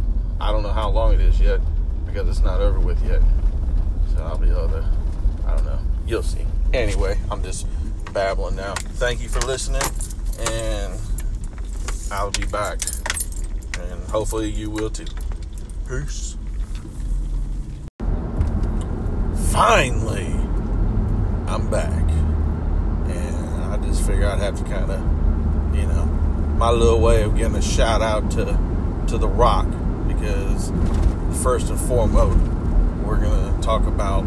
I 0.40 0.52
don't 0.52 0.62
know 0.62 0.72
how 0.72 0.90
long 0.90 1.14
it 1.14 1.20
is 1.20 1.40
yet 1.40 1.60
because 2.06 2.28
it's 2.28 2.40
not 2.40 2.60
over 2.60 2.78
with 2.80 3.02
yet. 3.04 3.22
So 4.14 4.22
I'll 4.22 4.38
be 4.38 4.46
to, 4.46 4.84
I 5.46 5.56
don't 5.56 5.64
know. 5.64 5.78
You'll 6.06 6.22
see. 6.22 6.46
Anyway, 6.72 7.18
I'm 7.30 7.42
just 7.42 7.66
babbling 8.12 8.56
now. 8.56 8.74
Thank 8.74 9.22
you 9.22 9.28
for 9.28 9.40
listening, 9.40 9.82
and 10.50 10.98
I'll 12.10 12.30
be 12.30 12.46
back. 12.46 12.80
And 13.78 14.02
hopefully 14.08 14.50
you 14.50 14.70
will 14.70 14.90
too. 14.90 15.06
Peace. 15.88 16.36
Finally, 19.52 20.34
I'm 21.46 21.68
back. 21.70 22.05
Just 23.86 24.06
figure 24.06 24.26
I'd 24.26 24.40
have 24.40 24.56
to 24.58 24.64
kind 24.64 24.90
of, 24.90 25.74
you 25.74 25.86
know, 25.86 26.04
my 26.58 26.70
little 26.70 27.00
way 27.00 27.22
of 27.22 27.36
getting 27.36 27.56
a 27.56 27.62
shout 27.62 28.02
out 28.02 28.30
to 28.32 28.44
to 29.08 29.18
The 29.18 29.28
Rock 29.28 29.66
because 30.08 30.72
first 31.42 31.70
and 31.70 31.78
foremost, 31.78 32.38
we're 33.04 33.20
to 33.20 33.62
talk 33.62 33.86
about 33.86 34.22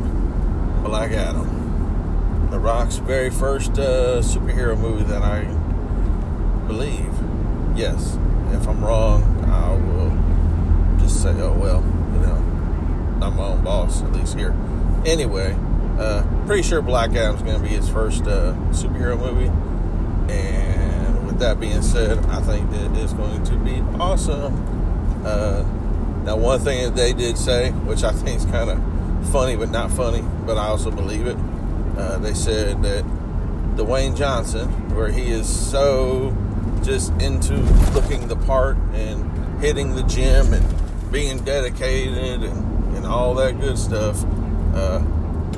Black 0.84 1.12
Adam. 1.12 2.48
The 2.50 2.60
Rock's 2.60 2.98
very 2.98 3.30
first 3.30 3.78
uh, 3.78 4.22
superhero 4.22 4.78
movie 4.78 5.04
that 5.04 5.22
I 5.22 5.44
believe. 6.68 7.13
Yes. 7.75 8.18
If 8.51 8.68
I'm 8.68 8.84
wrong, 8.84 9.24
I 9.46 9.74
will 9.75 11.00
just 11.00 11.22
say, 11.22 11.30
oh 11.42 11.54
well, 11.54 11.84
you 12.13 12.20
know, 12.20 12.36
I'm 13.22 13.36
my 13.36 13.48
own 13.48 13.63
boss, 13.63 14.01
at 14.01 14.12
least 14.13 14.36
here. 14.36 14.56
Anyway, 15.06 15.56
uh, 16.00 16.46
pretty 16.46 16.63
sure 16.63 16.82
Black 16.82 17.12
Adam's 17.12 17.41
is 17.41 17.44
going 17.44 17.62
to 17.62 17.68
be 17.68 17.75
his 17.75 17.89
first 17.89 18.24
uh, 18.24 18.53
superhero 18.72 19.20
movie. 19.20 19.51
And 20.34 21.27
with 21.27 21.39
that 21.39 21.60
being 21.60 21.82
said, 21.82 22.18
I 22.27 22.41
think 22.41 22.72
that 22.72 22.96
it's 22.98 23.13
going 23.13 23.44
to 23.44 23.58
be 23.58 23.82
awesome. 24.00 24.53
Uh, 25.25 25.63
now, 26.24 26.38
one 26.38 26.60
thing 26.60 26.86
that 26.86 26.96
they 26.96 27.13
did 27.13 27.38
say, 27.38 27.72
which 27.72 28.03
I 28.03 28.12
think 28.12 28.39
is 28.39 28.46
kind 28.46 28.70
of 28.70 29.32
funny 29.32 29.58
but 29.58 29.70
not 29.70 29.91
funny, 29.91 30.24
but 30.46 30.58
I 30.58 30.68
also 30.68 30.89
believe 30.89 31.27
it, 31.27 31.38
uh, 31.98 32.18
they 32.20 32.34
said 32.34 32.82
that 32.84 33.03
Dwayne 33.75 34.15
Johnson, 34.15 34.96
where 34.96 35.10
he 35.10 35.29
is 35.29 35.48
so 35.48 36.36
just 36.82 37.12
into 37.22 37.56
looking 37.94 38.27
the 38.27 38.36
part 38.38 38.77
and 38.94 39.62
hitting 39.62 39.96
the 39.96 40.03
gym 40.03 40.53
and 40.53 41.12
being 41.12 41.39
dedicated 41.39 42.44
and, 42.44 42.96
and 42.96 43.06
all 43.06 43.34
that 43.36 43.60
good 43.60 43.77
stuff, 43.77 44.24
uh, 44.74 45.03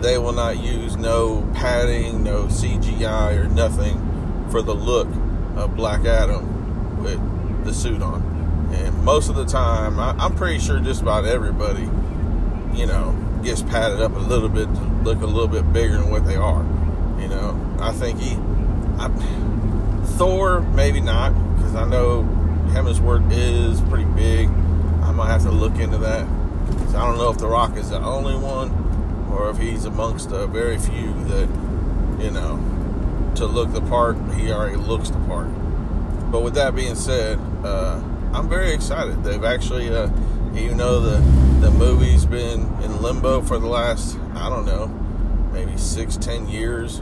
they 0.01 0.17
will 0.17 0.33
not 0.33 0.59
use 0.59 0.95
no 0.95 1.49
padding, 1.53 2.23
no 2.23 2.45
CGI 2.45 3.37
or 3.37 3.47
nothing 3.47 4.47
for 4.49 4.61
the 4.61 4.73
look 4.73 5.07
of 5.55 5.75
Black 5.75 6.05
Adam 6.05 7.03
with 7.03 7.19
the 7.65 7.73
suit 7.73 8.01
on. 8.01 8.21
And 8.73 9.03
most 9.03 9.29
of 9.29 9.35
the 9.35 9.45
time, 9.45 9.99
I, 9.99 10.25
am 10.25 10.35
pretty 10.35 10.59
sure 10.59 10.79
just 10.79 11.01
about 11.01 11.25
everybody, 11.25 11.83
you 12.73 12.85
know, 12.85 13.17
gets 13.43 13.61
padded 13.61 14.01
up 14.01 14.15
a 14.15 14.19
little 14.19 14.49
bit 14.49 14.65
to 14.65 14.81
look 15.03 15.21
a 15.21 15.25
little 15.25 15.47
bit 15.47 15.71
bigger 15.73 15.97
than 15.97 16.09
what 16.09 16.25
they 16.25 16.35
are. 16.35 16.63
You 17.19 17.27
know, 17.27 17.77
I 17.79 17.91
think 17.91 18.19
he, 18.19 18.37
I, 18.97 19.09
Thor, 20.17 20.61
maybe 20.61 21.01
not, 21.01 21.31
because 21.55 21.75
I 21.75 21.85
know 21.85 22.23
Hemsworth 22.69 23.31
is 23.31 23.81
pretty 23.81 24.05
big. 24.05 24.47
I 25.03 25.11
might 25.11 25.27
have 25.27 25.43
to 25.43 25.51
look 25.51 25.75
into 25.77 25.97
that. 25.99 26.25
So 26.91 26.97
I 26.97 27.05
don't 27.05 27.17
know 27.17 27.29
if 27.29 27.37
The 27.37 27.47
Rock 27.47 27.75
is 27.77 27.89
the 27.89 27.99
only 27.99 28.35
one, 28.35 28.69
or 29.31 29.49
if 29.49 29.57
he's 29.57 29.85
amongst 29.85 30.31
a 30.31 30.47
very 30.47 30.77
few 30.77 31.13
that, 31.25 31.49
you 32.19 32.31
know, 32.31 32.59
to 33.35 33.45
look 33.45 33.71
the 33.71 33.81
part, 33.81 34.17
he 34.33 34.51
already 34.51 34.75
looks 34.75 35.09
the 35.09 35.19
part. 35.19 35.47
But 36.31 36.41
with 36.41 36.53
that 36.55 36.75
being 36.75 36.95
said, 36.95 37.39
uh, 37.63 38.01
I'm 38.33 38.47
very 38.47 38.71
excited. 38.71 39.23
They've 39.23 39.43
actually, 39.43 39.89
uh, 39.89 40.09
even 40.55 40.77
though 40.77 40.99
the 40.99 41.17
the 41.61 41.71
movie's 41.71 42.25
been 42.25 42.61
in 42.81 43.01
limbo 43.01 43.41
for 43.41 43.59
the 43.59 43.67
last, 43.67 44.17
I 44.33 44.49
don't 44.49 44.65
know, 44.65 44.87
maybe 45.53 45.77
six, 45.77 46.17
ten 46.17 46.47
years. 46.47 47.01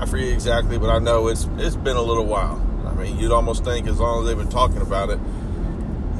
I 0.00 0.06
forget 0.06 0.28
exactly, 0.28 0.78
but 0.78 0.90
I 0.90 0.98
know 0.98 1.28
it's 1.28 1.48
it's 1.56 1.76
been 1.76 1.96
a 1.96 2.02
little 2.02 2.26
while. 2.26 2.62
I 2.86 2.92
mean, 2.92 3.18
you'd 3.18 3.32
almost 3.32 3.64
think 3.64 3.86
as 3.86 3.98
long 3.98 4.20
as 4.20 4.28
they've 4.28 4.36
been 4.36 4.48
talking 4.48 4.80
about 4.80 5.10
it, 5.10 5.18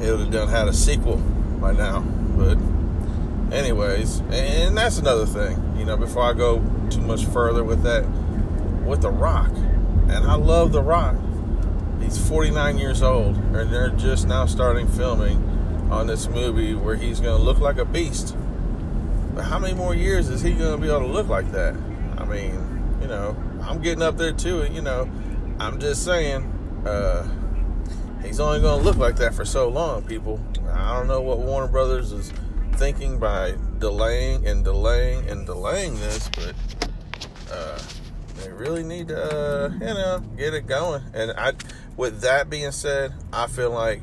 it 0.01 0.11
would 0.11 0.21
have 0.21 0.31
done 0.31 0.49
had 0.49 0.69
a 0.69 0.73
sequel 0.73 1.17
by 1.61 1.73
now. 1.73 2.01
But 2.01 2.59
anyways, 3.57 4.21
and 4.31 4.77
that's 4.77 4.99
another 4.99 5.27
thing. 5.27 5.77
You 5.79 5.85
know, 5.85 5.97
before 5.97 6.23
I 6.23 6.35
go 6.35 6.59
too 6.91 7.01
much 7.01 7.25
further 7.27 7.65
with 7.65 7.83
that, 7.83 8.05
with 8.85 9.03
The 9.03 9.11
Rock, 9.11 9.51
and 9.51 10.13
I 10.13 10.35
love 10.35 10.73
The 10.73 10.83
Rock. 10.83 11.17
He's 12.01 12.19
49 12.29 12.79
years 12.79 13.03
old, 13.03 13.37
and 13.37 13.73
they're 13.73 13.89
just 13.91 14.29
now 14.29 14.47
starting 14.47 14.87
filming 14.87 15.43
on 15.91 16.07
this 16.07 16.29
movie 16.29 16.75
where 16.75 16.97
he's 16.97 17.21
going 17.21 17.37
to 17.37 17.43
look 17.43 17.59
like 17.59 17.79
a 17.79 17.85
beast. 17.85 18.37
But 19.35 19.45
how 19.45 19.59
many 19.59 19.75
more 19.75 19.95
years 19.95 20.29
is 20.29 20.43
he 20.43 20.53
going 20.53 20.79
to 20.79 20.79
be 20.79 20.89
able 20.89 21.01
to 21.01 21.13
look 21.13 21.29
like 21.29 21.51
that? 21.53 21.75
I 22.19 22.25
mean, 22.25 22.99
you 23.01 23.09
know, 23.09 23.37
I'm 23.63 23.81
getting 23.81 24.03
up 24.03 24.17
there 24.17 24.33
too, 24.33 24.63
and 24.63 24.75
you 24.75 24.83
know, 24.83 25.11
I'm 25.59 25.81
just 25.81 26.05
saying, 26.05 26.43
uh, 26.87 27.27
he's 28.23 28.39
only 28.39 28.61
going 28.61 28.79
to 28.79 28.85
look 28.85 28.97
like 28.97 29.17
that 29.17 29.35
for 29.35 29.45
so 29.45 29.69
long, 29.69 30.05
people. 30.05 30.41
I 30.73 30.97
don't 30.97 31.09
know 31.09 31.23
what 31.23 31.39
Warner 31.39 31.69
Brothers 31.69 32.13
is 32.13 32.33
thinking 32.77 33.19
by 33.19 33.55
delaying 33.79 34.47
and 34.47 34.65
delaying 34.65 35.29
and 35.29 35.47
delaying 35.47 35.95
this, 35.97 36.29
but 36.31 36.55
uh, 37.51 37.79
they 38.37 38.51
really 38.53 38.83
need 38.83 39.09
to, 39.09 39.17
uh, 39.17 39.69
you 39.73 39.95
know, 39.95 40.23
get 40.37 40.55
it 40.55 40.67
going. 40.67 41.03
And 41.15 41.33
I, 41.33 41.53
with 41.97 42.21
that 42.21 42.51
being 42.51 42.73
said, 42.73 43.13
I 43.33 43.47
feel 43.47 43.71
like 43.71 44.03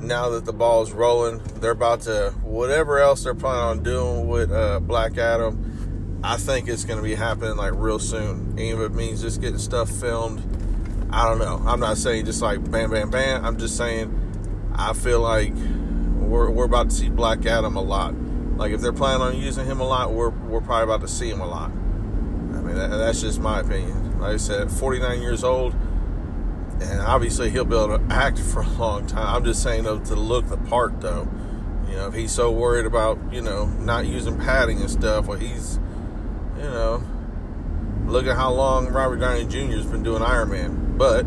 now 0.00 0.30
that 0.30 0.44
the 0.44 0.52
ball's 0.52 0.92
rolling, 0.92 1.40
they're 1.60 1.70
about 1.70 2.02
to 2.02 2.34
whatever 2.42 2.98
else 2.98 3.24
they're 3.24 3.34
planning 3.34 3.78
on 3.78 3.82
doing 3.82 4.28
with 4.28 4.52
uh, 4.52 4.80
Black 4.80 5.16
Adam. 5.18 6.20
I 6.22 6.36
think 6.36 6.68
it's 6.68 6.84
going 6.84 6.98
to 6.98 7.02
be 7.02 7.14
happening 7.14 7.56
like 7.56 7.72
real 7.74 7.98
soon. 7.98 8.58
Even 8.58 8.82
if 8.82 8.90
it 8.90 8.94
means 8.94 9.20
just 9.20 9.40
getting 9.40 9.58
stuff 9.58 9.90
filmed. 9.90 10.42
I 11.10 11.28
don't 11.28 11.38
know. 11.38 11.62
I'm 11.66 11.80
not 11.80 11.98
saying 11.98 12.24
just 12.24 12.42
like 12.42 12.70
bam, 12.70 12.90
bam, 12.90 13.10
bam. 13.10 13.44
I'm 13.44 13.58
just 13.58 13.76
saying 13.76 14.72
I 14.74 14.94
feel 14.94 15.20
like 15.20 15.52
we're, 16.34 16.50
we're 16.50 16.64
about 16.64 16.90
to 16.90 16.96
see 16.96 17.08
Black 17.08 17.46
Adam 17.46 17.76
a 17.76 17.82
lot. 17.82 18.14
Like 18.56 18.72
if 18.72 18.80
they're 18.80 18.92
planning 18.92 19.22
on 19.22 19.36
using 19.36 19.66
him 19.66 19.80
a 19.80 19.86
lot, 19.86 20.12
we're 20.12 20.30
we're 20.30 20.60
probably 20.60 20.84
about 20.84 21.00
to 21.06 21.08
see 21.08 21.30
him 21.30 21.40
a 21.40 21.46
lot. 21.46 21.70
I 21.70 22.60
mean 22.60 22.74
that, 22.74 22.88
that's 22.88 23.20
just 23.20 23.40
my 23.40 23.60
opinion. 23.60 24.20
Like 24.20 24.34
I 24.34 24.36
said, 24.36 24.70
49 24.70 25.22
years 25.22 25.44
old 25.44 25.74
and 26.80 27.00
obviously 27.00 27.50
he'll 27.50 27.64
be 27.64 27.76
able 27.76 27.98
to 27.98 28.04
act 28.14 28.38
for 28.52 28.62
a 28.62 28.68
long 28.70 29.06
time. 29.06 29.36
I'm 29.36 29.44
just 29.44 29.62
saying 29.62 29.84
though 29.84 30.00
to 30.00 30.14
look 30.14 30.48
the 30.48 30.56
part 30.56 31.00
though. 31.00 31.28
You 31.88 31.96
know, 31.96 32.08
if 32.08 32.14
he's 32.14 32.32
so 32.32 32.50
worried 32.50 32.86
about 32.86 33.18
you 33.32 33.40
know 33.40 33.66
not 33.66 34.06
using 34.06 34.38
padding 34.38 34.80
and 34.80 34.90
stuff, 34.90 35.26
well 35.26 35.38
he's 35.38 35.78
you 36.56 36.64
know 36.64 37.02
look 38.06 38.26
at 38.26 38.36
how 38.36 38.52
long 38.52 38.88
Robert 38.88 39.16
Downey 39.16 39.46
Jr. 39.46 39.76
has 39.76 39.86
been 39.86 40.02
doing 40.02 40.22
Iron 40.22 40.50
Man. 40.50 40.96
But 40.96 41.26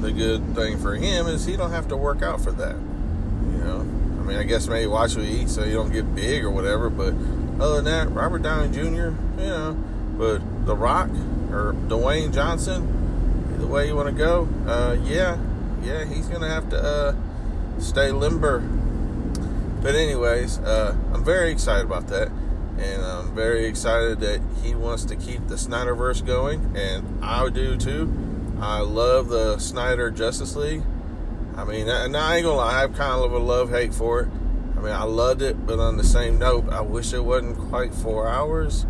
the 0.00 0.12
good 0.12 0.54
thing 0.54 0.78
for 0.78 0.94
him 0.94 1.26
is 1.26 1.44
he 1.44 1.56
don't 1.56 1.70
have 1.70 1.88
to 1.88 1.96
work 1.96 2.22
out 2.22 2.40
for 2.40 2.52
that. 2.52 2.76
You 2.76 3.58
know, 3.58 4.01
I 4.22 4.24
mean 4.24 4.36
I 4.36 4.44
guess 4.44 4.68
maybe 4.68 4.86
watch 4.86 5.16
what 5.16 5.24
he 5.24 5.42
eats 5.42 5.54
so 5.54 5.64
you 5.64 5.74
don't 5.74 5.92
get 5.92 6.14
big 6.14 6.44
or 6.44 6.50
whatever. 6.50 6.88
But 6.88 7.14
other 7.60 7.76
than 7.76 7.84
that, 7.86 8.10
Robert 8.12 8.42
Downey 8.42 8.72
Jr. 8.72 8.80
You 8.80 9.16
know, 9.36 9.76
but 10.16 10.66
The 10.66 10.76
Rock 10.76 11.10
or 11.50 11.74
Dwayne 11.88 12.32
Johnson 12.32 13.02
the 13.58 13.66
way 13.66 13.86
you 13.86 13.96
want 13.96 14.08
to 14.08 14.14
go, 14.14 14.48
uh, 14.66 14.96
yeah, 15.04 15.38
yeah, 15.82 16.04
he's 16.04 16.26
gonna 16.26 16.48
have 16.48 16.68
to 16.70 16.82
uh, 16.82 17.14
stay 17.78 18.10
limber. 18.10 18.58
But 18.58 19.94
anyways, 19.94 20.58
uh, 20.58 20.96
I'm 21.12 21.24
very 21.24 21.50
excited 21.50 21.86
about 21.86 22.08
that, 22.08 22.28
and 22.78 23.02
I'm 23.02 23.34
very 23.34 23.66
excited 23.66 24.20
that 24.20 24.40
he 24.62 24.74
wants 24.74 25.04
to 25.06 25.16
keep 25.16 25.48
the 25.48 25.54
Snyderverse 25.54 26.24
going, 26.24 26.76
and 26.76 27.24
I 27.24 27.48
do 27.50 27.76
too. 27.76 28.12
I 28.60 28.80
love 28.80 29.28
the 29.28 29.58
Snyder 29.58 30.10
Justice 30.10 30.54
League. 30.54 30.82
I 31.56 31.64
mean, 31.64 31.88
and 31.88 32.16
I 32.16 32.36
ain't 32.36 32.44
gonna 32.44 32.56
lie, 32.56 32.74
I 32.74 32.80
have 32.80 32.94
kind 32.94 33.22
of 33.22 33.32
a 33.32 33.38
love 33.38 33.70
hate 33.70 33.92
for 33.92 34.20
it. 34.20 34.28
I 34.76 34.80
mean, 34.80 34.92
I 34.92 35.04
loved 35.04 35.42
it, 35.42 35.66
but 35.66 35.78
on 35.78 35.96
the 35.96 36.04
same 36.04 36.38
note, 36.38 36.68
I 36.70 36.80
wish 36.80 37.12
it 37.12 37.24
wasn't 37.24 37.58
quite 37.68 37.94
four 37.94 38.26
hours. 38.26 38.86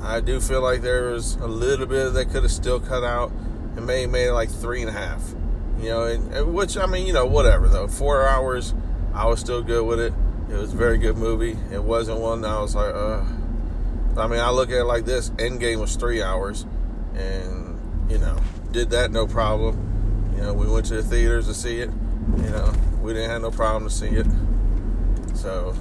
I 0.00 0.20
do 0.20 0.40
feel 0.40 0.60
like 0.60 0.82
there 0.82 1.10
was 1.10 1.34
a 1.36 1.46
little 1.46 1.86
bit 1.86 2.12
that 2.12 2.26
could 2.26 2.42
have 2.42 2.52
still 2.52 2.78
cut 2.78 3.02
out 3.02 3.32
and 3.76 3.86
May 3.86 4.06
made 4.06 4.26
it 4.26 4.32
like 4.32 4.50
three 4.50 4.80
and 4.80 4.90
a 4.90 4.92
half. 4.92 5.34
You 5.80 5.88
know, 5.88 6.02
and, 6.04 6.54
which 6.54 6.76
I 6.76 6.86
mean, 6.86 7.06
you 7.06 7.12
know, 7.12 7.26
whatever 7.26 7.68
though. 7.68 7.88
Four 7.88 8.26
hours, 8.26 8.74
I 9.14 9.26
was 9.26 9.40
still 9.40 9.62
good 9.62 9.86
with 9.86 10.00
it. 10.00 10.12
It 10.50 10.54
was 10.54 10.72
a 10.72 10.76
very 10.76 10.98
good 10.98 11.16
movie. 11.16 11.56
It 11.72 11.82
wasn't 11.82 12.20
one 12.20 12.42
that 12.42 12.50
I 12.50 12.60
was 12.60 12.74
like, 12.74 12.94
uh. 12.94 13.24
I 14.16 14.26
mean, 14.26 14.40
I 14.40 14.50
look 14.50 14.70
at 14.70 14.78
it 14.78 14.84
like 14.84 15.04
this: 15.04 15.30
Endgame 15.30 15.80
was 15.80 15.94
three 15.94 16.22
hours, 16.22 16.66
and 17.14 17.78
you 18.10 18.18
know, 18.18 18.36
did 18.72 18.90
that 18.90 19.12
no 19.12 19.28
problem. 19.28 19.87
You 20.38 20.44
know, 20.44 20.52
we 20.52 20.68
went 20.68 20.86
to 20.86 20.94
the 20.94 21.02
theaters 21.02 21.48
to 21.48 21.54
see 21.54 21.80
it. 21.80 21.90
You 22.36 22.50
know, 22.50 22.72
we 23.02 23.12
didn't 23.12 23.28
have 23.28 23.42
no 23.42 23.50
problem 23.50 23.88
to 23.88 23.92
see 23.92 24.06
it. 24.06 24.26
So, 25.34 25.74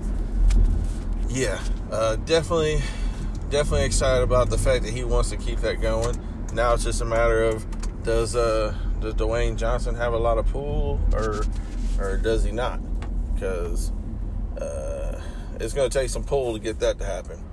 yeah, 1.30 1.60
uh, 1.92 2.16
definitely, 2.16 2.82
definitely 3.52 3.86
excited 3.86 4.24
about 4.24 4.50
the 4.50 4.58
fact 4.58 4.84
that 4.86 4.94
he 4.94 5.04
wants 5.04 5.30
to 5.30 5.38
keep 5.38 5.60
that 5.60 5.80
going. 5.80 6.20
Now 6.54 6.74
it's 6.74 6.84
just 6.84 7.02
a 7.02 7.06
matter 7.06 7.44
of 7.44 7.68
does 8.02 8.36
uh 8.36 8.74
does 9.00 9.14
Dwayne 9.14 9.58
Johnson 9.58 9.94
have 9.94 10.14
a 10.14 10.18
lot 10.18 10.40
of 10.40 10.48
pull, 10.48 11.00
or 11.14 11.44
or 12.00 12.18
does 12.18 12.44
he 12.44 12.52
not? 12.52 12.80
Because 13.36 13.92
uh, 14.60 15.22
it's 15.60 15.76
going 15.76 15.88
to 15.88 16.00
take 16.00 16.10
some 16.10 16.24
pull 16.24 16.54
to 16.54 16.60
get 16.60 16.80
that 16.80 16.98
to 16.98 17.06
happen. 17.06 17.44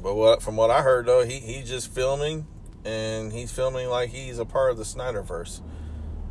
But 0.00 0.14
what 0.14 0.42
from 0.42 0.54
what 0.54 0.70
I 0.70 0.82
heard 0.82 1.06
though, 1.06 1.24
he 1.24 1.40
he's 1.40 1.68
just 1.68 1.92
filming, 1.92 2.46
and 2.84 3.32
he's 3.32 3.50
filming 3.50 3.88
like 3.88 4.10
he's 4.10 4.38
a 4.38 4.44
part 4.44 4.70
of 4.70 4.76
the 4.76 4.84
Snyderverse. 4.84 5.60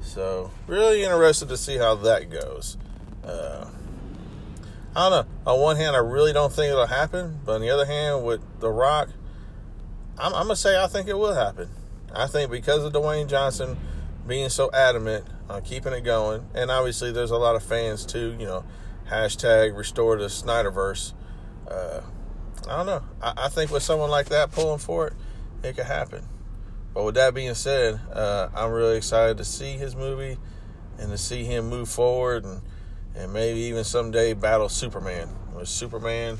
So 0.07 0.51
really 0.67 1.03
interested 1.03 1.49
to 1.49 1.57
see 1.57 1.77
how 1.77 1.95
that 1.95 2.29
goes. 2.29 2.77
Uh, 3.23 3.69
I 4.95 5.09
don't 5.09 5.27
know. 5.27 5.51
On 5.51 5.59
one 5.59 5.75
hand, 5.75 5.95
I 5.95 5.99
really 5.99 6.33
don't 6.33 6.51
think 6.51 6.71
it'll 6.71 6.87
happen, 6.87 7.39
but 7.45 7.55
on 7.55 7.61
the 7.61 7.69
other 7.69 7.85
hand, 7.85 8.25
with 8.25 8.41
The 8.59 8.71
Rock, 8.71 9.09
I'm, 10.17 10.33
I'm 10.33 10.43
gonna 10.43 10.55
say 10.55 10.81
I 10.81 10.87
think 10.87 11.07
it 11.07 11.17
will 11.17 11.35
happen. 11.35 11.69
I 12.15 12.27
think 12.27 12.49
because 12.49 12.83
of 12.85 12.93
Dwayne 12.93 13.27
Johnson 13.27 13.77
being 14.25 14.49
so 14.49 14.71
adamant 14.71 15.25
on 15.49 15.61
keeping 15.61 15.93
it 15.93 16.01
going, 16.01 16.47
and 16.55 16.71
obviously 16.71 17.11
there's 17.11 17.31
a 17.31 17.37
lot 17.37 17.55
of 17.55 17.63
fans 17.63 18.05
too. 18.05 18.35
You 18.39 18.45
know, 18.45 18.65
hashtag 19.09 19.77
restore 19.77 20.17
the 20.17 20.27
Snyderverse. 20.27 21.13
Uh, 21.69 22.01
I 22.69 22.77
don't 22.77 22.85
know. 22.85 23.03
I, 23.21 23.33
I, 23.45 23.49
think 23.49 23.71
with 23.71 23.83
someone 23.83 24.09
like 24.09 24.29
that 24.29 24.51
pulling 24.51 24.79
for 24.79 25.07
it, 25.07 25.13
it 25.63 25.75
could 25.75 25.85
happen. 25.85 26.23
But 26.97 27.03
with 27.03 27.13
that 27.13 27.35
being 27.35 27.53
said, 27.53 27.99
uh, 28.11 28.49
I'm 28.55 28.71
really 28.71 28.97
excited 28.97 29.37
to 29.37 29.45
see 29.45 29.73
his 29.73 29.95
movie 29.95 30.39
and 30.97 31.11
to 31.11 31.17
see 31.19 31.43
him 31.43 31.69
move 31.69 31.89
forward 31.89 32.43
and 32.43 32.59
and 33.13 33.31
maybe 33.31 33.59
even 33.59 33.83
someday 33.83 34.33
battle 34.33 34.67
Superman. 34.67 35.27
Which 35.53 35.67
Superman 35.67 36.39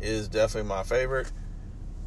is 0.00 0.26
definitely 0.26 0.70
my 0.70 0.84
favorite, 0.84 1.30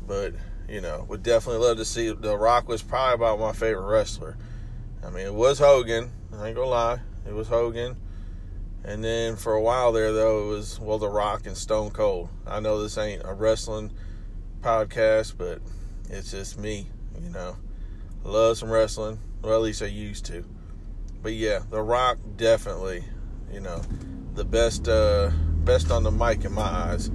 but 0.07 0.33
you 0.67 0.81
know, 0.81 1.05
would 1.07 1.21
definitely 1.21 1.63
love 1.63 1.77
to 1.77 1.85
see. 1.85 2.11
The 2.11 2.35
Rock 2.35 2.67
was 2.67 2.81
probably 2.81 3.13
about 3.13 3.39
my 3.39 3.53
favorite 3.53 3.85
wrestler. 3.85 4.37
I 5.05 5.11
mean, 5.11 5.27
it 5.27 5.35
was 5.35 5.59
Hogan. 5.59 6.11
I 6.35 6.47
ain't 6.47 6.55
gonna 6.55 6.69
lie, 6.69 6.99
it 7.27 7.33
was 7.35 7.47
Hogan. 7.47 7.95
And 8.83 9.03
then 9.03 9.35
for 9.35 9.53
a 9.53 9.61
while 9.61 9.91
there, 9.91 10.11
though, 10.11 10.45
it 10.45 10.47
was 10.47 10.79
well, 10.79 10.97
The 10.97 11.09
Rock 11.09 11.45
and 11.45 11.55
Stone 11.55 11.91
Cold. 11.91 12.29
I 12.47 12.59
know 12.59 12.81
this 12.81 12.97
ain't 12.97 13.21
a 13.23 13.35
wrestling 13.35 13.93
podcast, 14.61 15.37
but 15.37 15.61
it's 16.09 16.31
just 16.31 16.57
me. 16.57 16.87
You 17.21 17.29
know, 17.29 17.55
love 18.29 18.57
some 18.57 18.69
wrestling. 18.69 19.19
Well, 19.41 19.55
at 19.55 19.61
least 19.61 19.81
I 19.81 19.87
used 19.87 20.25
to. 20.25 20.45
But 21.21 21.33
yeah, 21.33 21.59
The 21.69 21.81
Rock 21.81 22.17
definitely. 22.35 23.03
You 23.51 23.59
know, 23.59 23.81
the 24.33 24.43
best 24.43 24.87
uh, 24.87 25.31
best 25.63 25.91
on 25.91 26.03
the 26.03 26.11
mic 26.11 26.43
in 26.43 26.53
my 26.53 26.63
eyes. 26.63 27.09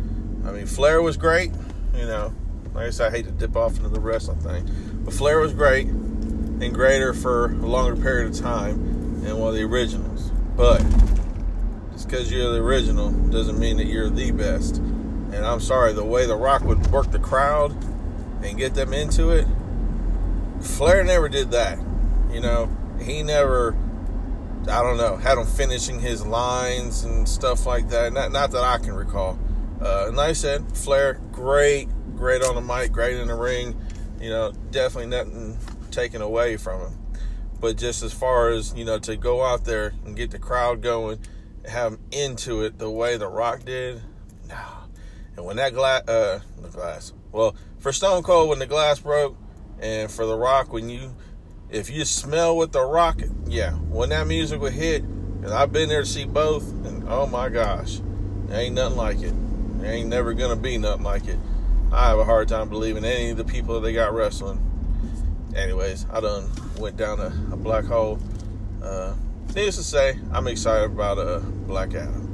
I 0.44 0.52
mean, 0.52 0.66
Flair 0.66 1.02
was 1.02 1.16
great. 1.16 1.52
You 1.94 2.06
know, 2.06 2.34
like 2.74 2.86
I 2.86 2.90
said, 2.90 3.12
I 3.12 3.16
hate 3.16 3.24
to 3.26 3.32
dip 3.32 3.56
off 3.56 3.76
into 3.76 3.88
the 3.88 4.00
wrestling 4.00 4.38
thing, 4.38 4.68
but 5.04 5.12
Flair 5.12 5.40
was 5.40 5.52
great 5.52 5.88
and 5.88 6.74
greater 6.74 7.12
for 7.12 7.46
a 7.46 7.66
longer 7.66 8.00
period 8.00 8.30
of 8.30 8.38
time 8.38 9.20
than 9.22 9.38
one 9.38 9.50
of 9.50 9.54
the 9.54 9.64
originals. 9.64 10.30
But 10.56 10.78
just 11.92 12.08
because 12.08 12.32
you're 12.32 12.52
the 12.52 12.62
original 12.62 13.10
doesn't 13.10 13.58
mean 13.58 13.76
that 13.78 13.86
you're 13.86 14.10
the 14.10 14.30
best. 14.30 14.76
And 14.76 15.44
I'm 15.44 15.60
sorry, 15.60 15.92
the 15.92 16.04
way 16.04 16.26
The 16.26 16.36
Rock 16.36 16.62
would 16.62 16.86
work 16.88 17.10
the 17.10 17.18
crowd 17.18 17.72
and 18.42 18.56
get 18.56 18.74
them 18.74 18.92
into 18.92 19.30
it, 19.30 19.46
Flair 20.60 21.04
never 21.04 21.28
did 21.28 21.50
that. 21.52 21.78
You 22.30 22.40
know, 22.40 22.74
he 23.00 23.22
never, 23.22 23.76
I 24.68 24.82
don't 24.82 24.96
know, 24.96 25.16
had 25.16 25.38
him 25.38 25.46
finishing 25.46 26.00
his 26.00 26.26
lines 26.26 27.04
and 27.04 27.28
stuff 27.28 27.66
like 27.66 27.88
that. 27.88 28.12
Not, 28.12 28.32
not 28.32 28.50
that 28.52 28.62
I 28.62 28.78
can 28.78 28.94
recall. 28.94 29.38
Uh, 29.80 30.06
and 30.08 30.16
like 30.16 30.30
I 30.30 30.32
said, 30.32 30.76
Flair, 30.76 31.20
great 31.32 31.88
great 32.18 32.42
on 32.42 32.56
the 32.56 32.60
mic, 32.60 32.92
great 32.92 33.16
in 33.16 33.28
the 33.28 33.34
ring. 33.34 33.80
You 34.20 34.30
know, 34.30 34.52
definitely 34.70 35.10
nothing 35.10 35.56
taken 35.90 36.20
away 36.20 36.56
from 36.56 36.80
him. 36.80 36.98
But 37.60 37.76
just 37.76 38.02
as 38.02 38.12
far 38.12 38.50
as, 38.50 38.74
you 38.74 38.84
know, 38.84 38.98
to 39.00 39.16
go 39.16 39.42
out 39.42 39.64
there 39.64 39.94
and 40.04 40.16
get 40.16 40.32
the 40.32 40.38
crowd 40.38 40.82
going, 40.82 41.20
have 41.66 41.92
them 41.92 42.00
into 42.10 42.62
it 42.62 42.78
the 42.78 42.90
way 42.90 43.16
The 43.16 43.28
Rock 43.28 43.64
did, 43.64 44.02
no. 44.48 44.56
And 45.36 45.44
when 45.44 45.56
that 45.56 45.74
glass, 45.74 46.06
uh, 46.08 46.40
the 46.60 46.68
glass, 46.68 47.12
well, 47.30 47.54
for 47.78 47.92
Stone 47.92 48.24
Cold, 48.24 48.48
when 48.48 48.58
the 48.58 48.66
glass 48.66 48.98
broke, 49.00 49.36
and 49.80 50.10
for 50.10 50.26
The 50.26 50.36
Rock, 50.36 50.72
when 50.72 50.88
you, 50.88 51.14
if 51.70 51.90
you 51.90 52.04
smell 52.04 52.56
what 52.56 52.72
The 52.72 52.84
Rock, 52.84 53.20
yeah, 53.46 53.72
when 53.72 54.10
that 54.10 54.26
music 54.26 54.60
would 54.60 54.72
hit, 54.72 55.02
and 55.02 55.48
I've 55.48 55.72
been 55.72 55.88
there 55.88 56.02
to 56.02 56.06
see 56.06 56.24
both, 56.24 56.68
and 56.84 57.04
oh 57.08 57.26
my 57.26 57.48
gosh, 57.48 58.00
there 58.46 58.60
ain't 58.60 58.74
nothing 58.74 58.96
like 58.96 59.22
it. 59.22 59.34
There 59.80 59.92
ain't 59.92 60.08
never 60.08 60.34
gonna 60.34 60.56
be 60.56 60.78
nothing 60.78 61.04
like 61.04 61.26
it. 61.28 61.38
I 61.92 62.08
have 62.08 62.18
a 62.18 62.24
hard 62.24 62.48
time 62.48 62.68
believing 62.68 63.04
any 63.04 63.30
of 63.30 63.36
the 63.36 63.44
people 63.44 63.80
they 63.80 63.92
got 63.92 64.12
wrestling. 64.12 64.64
Anyways, 65.54 66.06
I 66.12 66.20
done 66.20 66.50
went 66.78 66.96
down 66.96 67.20
a, 67.20 67.26
a 67.52 67.56
black 67.56 67.84
hole. 67.84 68.18
Uh, 68.82 69.14
needless 69.54 69.76
to 69.76 69.82
say, 69.82 70.18
I'm 70.32 70.46
excited 70.46 70.90
about 70.90 71.18
uh, 71.18 71.38
Black 71.38 71.94
Adam. 71.94 72.28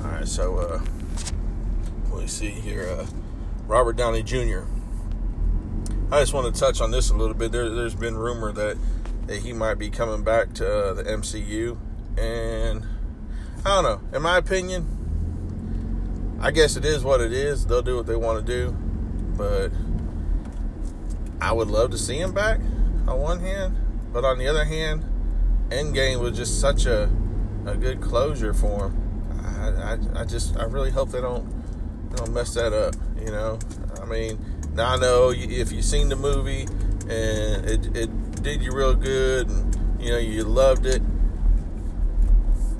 All 0.00 0.10
right, 0.10 0.28
so 0.28 0.58
uh, 0.58 0.80
let 2.10 2.22
me 2.22 2.26
see 2.26 2.50
here. 2.50 2.86
Uh, 2.86 3.06
Robert 3.66 3.96
Downey 3.96 4.22
Jr. 4.22 4.60
I 6.12 6.20
just 6.20 6.32
want 6.32 6.52
to 6.52 6.60
touch 6.60 6.80
on 6.80 6.90
this 6.90 7.10
a 7.10 7.14
little 7.14 7.34
bit. 7.34 7.52
There, 7.52 7.64
has 7.64 7.94
been 7.94 8.16
rumor 8.16 8.52
that, 8.52 8.76
that 9.26 9.38
he 9.38 9.52
might 9.52 9.74
be 9.74 9.90
coming 9.90 10.22
back 10.22 10.52
to 10.54 10.66
uh, 10.66 10.94
the 10.94 11.04
MCU, 11.04 11.78
and 12.18 12.84
I 13.64 13.80
don't 13.80 13.84
know. 13.84 14.16
In 14.16 14.22
my 14.22 14.38
opinion, 14.38 16.38
I 16.40 16.50
guess 16.50 16.76
it 16.76 16.84
is 16.84 17.04
what 17.04 17.20
it 17.20 17.32
is. 17.32 17.66
They'll 17.66 17.82
do 17.82 17.96
what 17.96 18.06
they 18.06 18.16
want 18.16 18.44
to 18.44 18.52
do 18.52 18.76
but 19.40 19.72
I 21.40 21.52
would 21.52 21.68
love 21.68 21.92
to 21.92 21.98
see 21.98 22.18
him 22.18 22.34
back 22.34 22.60
on 23.08 23.18
one 23.18 23.40
hand, 23.40 23.74
but 24.12 24.22
on 24.22 24.36
the 24.36 24.46
other 24.46 24.66
hand, 24.66 25.02
Endgame 25.70 26.20
was 26.20 26.36
just 26.36 26.60
such 26.60 26.84
a 26.84 27.10
a 27.64 27.74
good 27.74 28.02
closure 28.02 28.52
for 28.52 28.88
him. 28.88 29.32
I, 29.42 29.94
I, 29.94 30.20
I 30.20 30.24
just 30.26 30.58
I 30.58 30.64
really 30.64 30.90
hope 30.90 31.10
they 31.10 31.22
don't 31.22 31.48
they 32.10 32.16
don't 32.16 32.34
mess 32.34 32.52
that 32.52 32.74
up. 32.74 32.94
You 33.18 33.30
know, 33.30 33.58
I 34.02 34.04
mean, 34.04 34.38
I 34.80 34.96
know 34.96 35.32
if 35.34 35.72
you've 35.72 35.84
seen 35.84 36.08
the 36.08 36.16
movie 36.16 36.62
and 37.08 37.66
it 37.66 37.96
it 37.96 38.42
did 38.42 38.62
you 38.62 38.72
real 38.72 38.94
good 38.94 39.48
and 39.48 40.00
you 40.00 40.10
know 40.10 40.18
you 40.18 40.44
loved 40.44 40.86
it. 40.86 41.02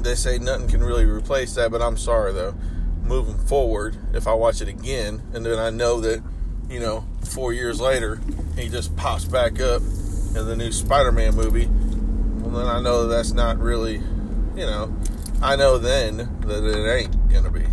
They 0.02 0.14
say 0.14 0.38
nothing 0.38 0.68
can 0.68 0.82
really 0.82 1.04
replace 1.04 1.54
that, 1.54 1.70
but 1.70 1.82
I'm 1.82 1.96
sorry 1.96 2.32
though. 2.32 2.54
Moving 3.02 3.38
forward, 3.38 3.96
if 4.14 4.26
I 4.26 4.34
watch 4.34 4.60
it 4.60 4.68
again 4.68 5.22
and 5.34 5.44
then 5.44 5.58
I 5.58 5.70
know 5.70 6.00
that 6.00 6.22
you 6.70 6.78
know, 6.78 7.04
four 7.24 7.52
years 7.52 7.80
later, 7.80 8.20
he 8.56 8.68
just 8.68 8.96
pops 8.96 9.24
back 9.24 9.60
up 9.60 9.82
in 9.82 10.46
the 10.46 10.54
new 10.56 10.70
Spider-Man 10.70 11.34
movie. 11.34 11.66
Well, 11.66 12.64
then 12.64 12.66
I 12.66 12.80
know 12.80 13.08
that's 13.08 13.32
not 13.32 13.58
really, 13.58 13.94
you 13.94 14.66
know, 14.66 14.96
I 15.42 15.56
know 15.56 15.78
then 15.78 16.16
that 16.46 16.64
it 16.64 16.88
ain't 16.88 17.28
gonna 17.28 17.50
be. 17.50 17.66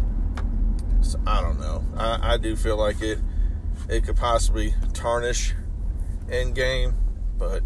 So 1.02 1.20
I 1.28 1.42
don't 1.42 1.60
know. 1.60 1.84
I, 1.96 2.34
I 2.34 2.38
do 2.38 2.56
feel 2.56 2.78
like 2.78 3.02
it 3.02 3.20
it 3.89 4.04
could 4.04 4.17
possibly 4.17 4.73
tarnish 4.93 5.54
Endgame, 6.28 6.93
but 7.38 7.63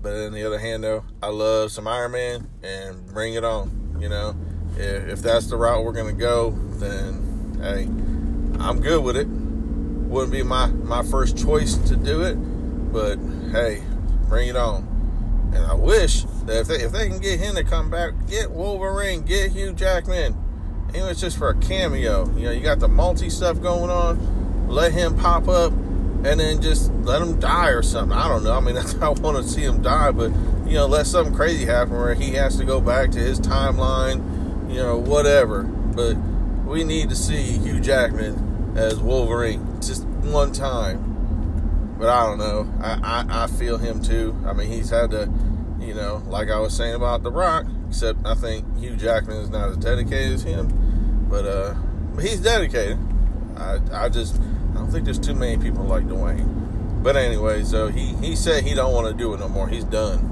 but 0.00 0.12
on 0.12 0.32
the 0.32 0.44
other 0.44 0.58
hand, 0.58 0.84
though, 0.84 1.04
I 1.22 1.28
love 1.28 1.72
some 1.72 1.88
Iron 1.88 2.12
Man 2.12 2.48
and 2.62 3.06
bring 3.06 3.34
it 3.34 3.44
on. 3.44 3.96
You 4.00 4.08
know, 4.10 4.36
if, 4.76 5.08
if 5.08 5.22
that's 5.22 5.46
the 5.46 5.56
route 5.56 5.84
we're 5.84 5.92
gonna 5.92 6.12
go, 6.12 6.50
then 6.50 7.58
hey, 7.60 7.84
I'm 8.62 8.80
good 8.80 9.02
with 9.02 9.16
it 9.16 9.26
wouldn't 10.14 10.32
be 10.32 10.44
my, 10.44 10.66
my 10.68 11.02
first 11.02 11.36
choice 11.36 11.76
to 11.76 11.96
do 11.96 12.22
it, 12.22 12.34
but 12.92 13.16
hey, 13.50 13.82
bring 14.28 14.48
it 14.48 14.56
on. 14.56 14.90
And 15.52 15.66
I 15.66 15.74
wish 15.74 16.22
that 16.46 16.60
if 16.60 16.68
they, 16.68 16.80
if 16.82 16.92
they 16.92 17.08
can 17.08 17.18
get 17.18 17.40
him 17.40 17.56
to 17.56 17.64
come 17.64 17.90
back, 17.90 18.12
get 18.28 18.52
Wolverine, 18.52 19.22
get 19.22 19.50
Hugh 19.50 19.72
Jackman, 19.72 20.36
even 20.90 21.02
if 21.02 21.10
it's 21.10 21.20
just 21.20 21.36
for 21.36 21.48
a 21.48 21.58
cameo. 21.58 22.28
You 22.36 22.44
know, 22.44 22.50
you 22.52 22.60
got 22.60 22.78
the 22.78 22.86
multi 22.86 23.28
stuff 23.28 23.60
going 23.60 23.90
on. 23.90 24.18
Let 24.74 24.90
him 24.90 25.16
pop 25.16 25.46
up, 25.46 25.72
and 25.72 26.40
then 26.40 26.60
just 26.60 26.92
let 27.04 27.22
him 27.22 27.38
die 27.38 27.68
or 27.68 27.80
something. 27.80 28.18
I 28.18 28.26
don't 28.26 28.42
know. 28.42 28.54
I 28.54 28.60
mean, 28.60 28.74
that's 28.74 28.94
how 28.94 29.14
I 29.14 29.20
want 29.20 29.36
to 29.36 29.48
see 29.48 29.62
him 29.62 29.82
die, 29.82 30.10
but 30.10 30.32
you 30.66 30.74
know, 30.74 30.86
let 30.86 31.06
something 31.06 31.32
crazy 31.32 31.64
happen 31.64 31.94
where 31.94 32.14
he 32.14 32.32
has 32.32 32.56
to 32.56 32.64
go 32.64 32.80
back 32.80 33.12
to 33.12 33.20
his 33.20 33.38
timeline. 33.38 34.68
You 34.68 34.80
know, 34.80 34.96
whatever. 34.96 35.62
But 35.62 36.16
we 36.66 36.82
need 36.82 37.08
to 37.10 37.14
see 37.14 37.58
Hugh 37.58 37.78
Jackman 37.78 38.74
as 38.76 38.98
Wolverine 38.98 39.80
just 39.80 40.04
one 40.06 40.50
time. 40.50 41.94
But 41.96 42.08
I 42.08 42.26
don't 42.26 42.38
know. 42.38 42.68
I, 42.82 42.98
I, 43.28 43.44
I 43.44 43.46
feel 43.46 43.78
him 43.78 44.02
too. 44.02 44.36
I 44.44 44.54
mean, 44.54 44.68
he's 44.68 44.90
had 44.90 45.12
to, 45.12 45.32
you 45.78 45.94
know, 45.94 46.20
like 46.26 46.50
I 46.50 46.58
was 46.58 46.76
saying 46.76 46.94
about 46.94 47.22
The 47.22 47.30
Rock, 47.30 47.66
except 47.88 48.26
I 48.26 48.34
think 48.34 48.76
Hugh 48.76 48.96
Jackman 48.96 49.36
is 49.36 49.50
not 49.50 49.68
as 49.68 49.76
dedicated 49.76 50.32
as 50.32 50.42
him. 50.42 51.26
But 51.30 51.46
uh, 51.46 51.74
he's 52.20 52.40
dedicated. 52.40 52.98
I, 53.56 53.78
I 53.92 54.08
just 54.08 54.40
I 54.74 54.78
don't 54.78 54.90
think 54.90 55.04
there's 55.04 55.18
too 55.18 55.34
many 55.34 55.62
people 55.62 55.84
like 55.84 56.04
Dwayne. 56.04 57.02
But 57.02 57.16
anyway, 57.16 57.62
so 57.64 57.88
he, 57.88 58.14
he 58.14 58.34
said 58.34 58.64
he 58.64 58.74
don't 58.74 58.92
want 58.92 59.06
to 59.08 59.14
do 59.14 59.34
it 59.34 59.40
no 59.40 59.48
more. 59.48 59.68
He's 59.68 59.84
done. 59.84 60.30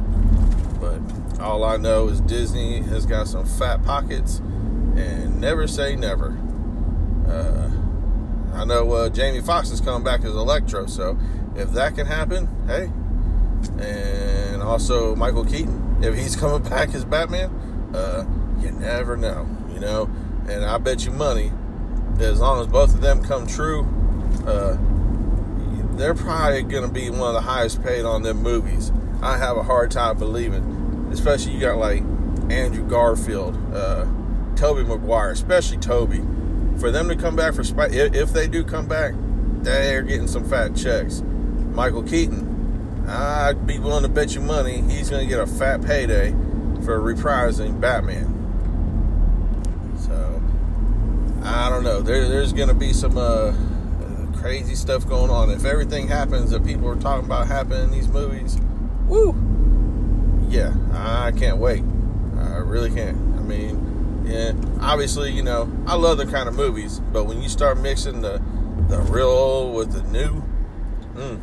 But 0.81 1.41
all 1.41 1.65
I 1.65 1.77
know 1.77 2.09
is 2.09 2.21
Disney 2.21 2.81
has 2.83 3.07
got 3.07 3.29
some 3.29 3.45
fat 3.45 3.85
pockets 3.85 4.39
and 4.97 5.41
never 5.41 5.67
say 5.67 5.97
never. 5.97 6.37
Uh, 7.29 7.71
I 8.55 8.65
know 8.65 8.91
uh, 8.93 9.09
Jamie 9.09 9.41
Foxx 9.41 9.71
is 9.71 9.81
coming 9.81 10.03
back 10.03 10.25
as 10.25 10.35
Electro, 10.35 10.87
so 10.87 11.19
if 11.57 11.71
that 11.73 11.95
can 11.95 12.07
happen, 12.07 12.49
hey, 12.67 12.91
and 13.79 14.63
also 14.63 15.15
Michael 15.15 15.45
Keaton. 15.45 15.99
If 16.03 16.15
he's 16.15 16.37
coming 16.43 16.69
back 16.69 16.95
as 16.95 17.05
Batman, 17.05 17.51
uh, 17.95 18.25
you 18.61 18.71
never 18.73 19.17
know, 19.17 19.47
you 19.73 19.81
know. 19.81 20.11
And 20.49 20.65
I 20.65 20.79
bet 20.79 21.05
you 21.05 21.13
money, 21.13 21.53
as 22.19 22.41
long 22.41 22.61
as 22.61 22.67
both 22.67 22.95
of 22.95 23.01
them 23.01 23.23
come 23.23 23.47
true, 23.47 23.87
uh, 24.47 24.77
they're 25.97 26.15
probably 26.15 26.63
going 26.63 26.87
to 26.87 26.93
be 26.93 27.11
one 27.11 27.29
of 27.29 27.35
the 27.35 27.41
highest 27.41 27.83
paid 27.83 28.05
on 28.05 28.23
them 28.23 28.43
movies. 28.43 28.93
I 29.23 29.39
have 29.39 29.57
a 29.57 29.63
hard 29.63 29.91
time 29.91 30.19
believing, 30.19 31.09
especially 31.13 31.53
you 31.53 31.61
got 31.61 31.79
like 31.79 32.03
Andrew 32.51 32.87
Garfield, 32.89 33.57
uh, 33.75 34.07
Tobey 34.57 34.85
Maguire, 34.85 35.31
especially 35.31 35.79
Tobey. 35.79 36.23
For 36.79 36.91
them 36.91 37.09
to 37.09 37.17
come 37.17 37.37
back 37.37 37.55
for 37.55 37.63
Spy, 37.63 37.89
if 37.91 38.33
they 38.33 38.49
do 38.49 38.65
come 38.65 38.89
back, 38.89 39.15
they're 39.63 40.03
getting 40.03 40.27
some 40.27 40.45
fat 40.45 40.75
checks. 40.75 41.23
Michael 41.73 42.03
Keaton, 42.03 43.05
I'd 43.09 43.67
be 43.67 43.79
willing 43.79 44.03
to 44.03 44.09
bet 44.09 44.35
you 44.35 44.41
money 44.41 44.81
he's 44.81 45.11
going 45.11 45.23
to 45.23 45.29
get 45.29 45.41
a 45.41 45.47
fat 45.47 45.83
payday 45.83 46.31
for 46.85 46.99
reprising 46.99 47.81
Batman. 47.81 48.39
So, 49.99 50.43
I 51.45 51.69
don't 51.69 51.85
know. 51.85 52.01
There, 52.01 52.29
there's 52.29 52.53
going 52.53 52.69
to 52.69 52.75
be 52.75 52.93
some 52.93 53.17
uh, 53.17 53.53
crazy 54.43 54.75
stuff 54.75 55.09
going 55.09 55.31
on. 55.31 55.51
If 55.51 55.65
everything 55.65 56.09
happens 56.09 56.51
that 56.51 56.65
people 56.65 56.89
are 56.89 56.97
talking 56.97 57.25
about 57.25 57.47
happening 57.47 57.85
in 57.85 57.91
these 57.93 58.09
movies, 58.09 58.59
woo! 59.07 59.37
Yeah, 60.49 60.75
I 60.93 61.31
can't 61.31 61.59
wait. 61.59 61.85
I 62.37 62.57
really 62.59 62.91
can't. 62.91 63.17
I 63.39 63.43
mean, 63.43 64.25
yeah, 64.27 64.53
obviously, 64.81 65.31
you 65.31 65.45
know, 65.45 65.71
I 65.87 65.95
love 65.95 66.19
the 66.19 66.27
kind 66.27 66.49
of 66.49 66.57
movies, 66.57 66.99
but 67.13 67.25
when 67.25 67.41
you 67.41 67.49
start 67.49 67.81
mixing 67.81 68.21
the 68.21 68.43
the 68.89 68.99
real 68.99 69.73
with 69.73 69.93
the 69.93 70.03
new, 70.11 70.43
mm, 71.15 71.41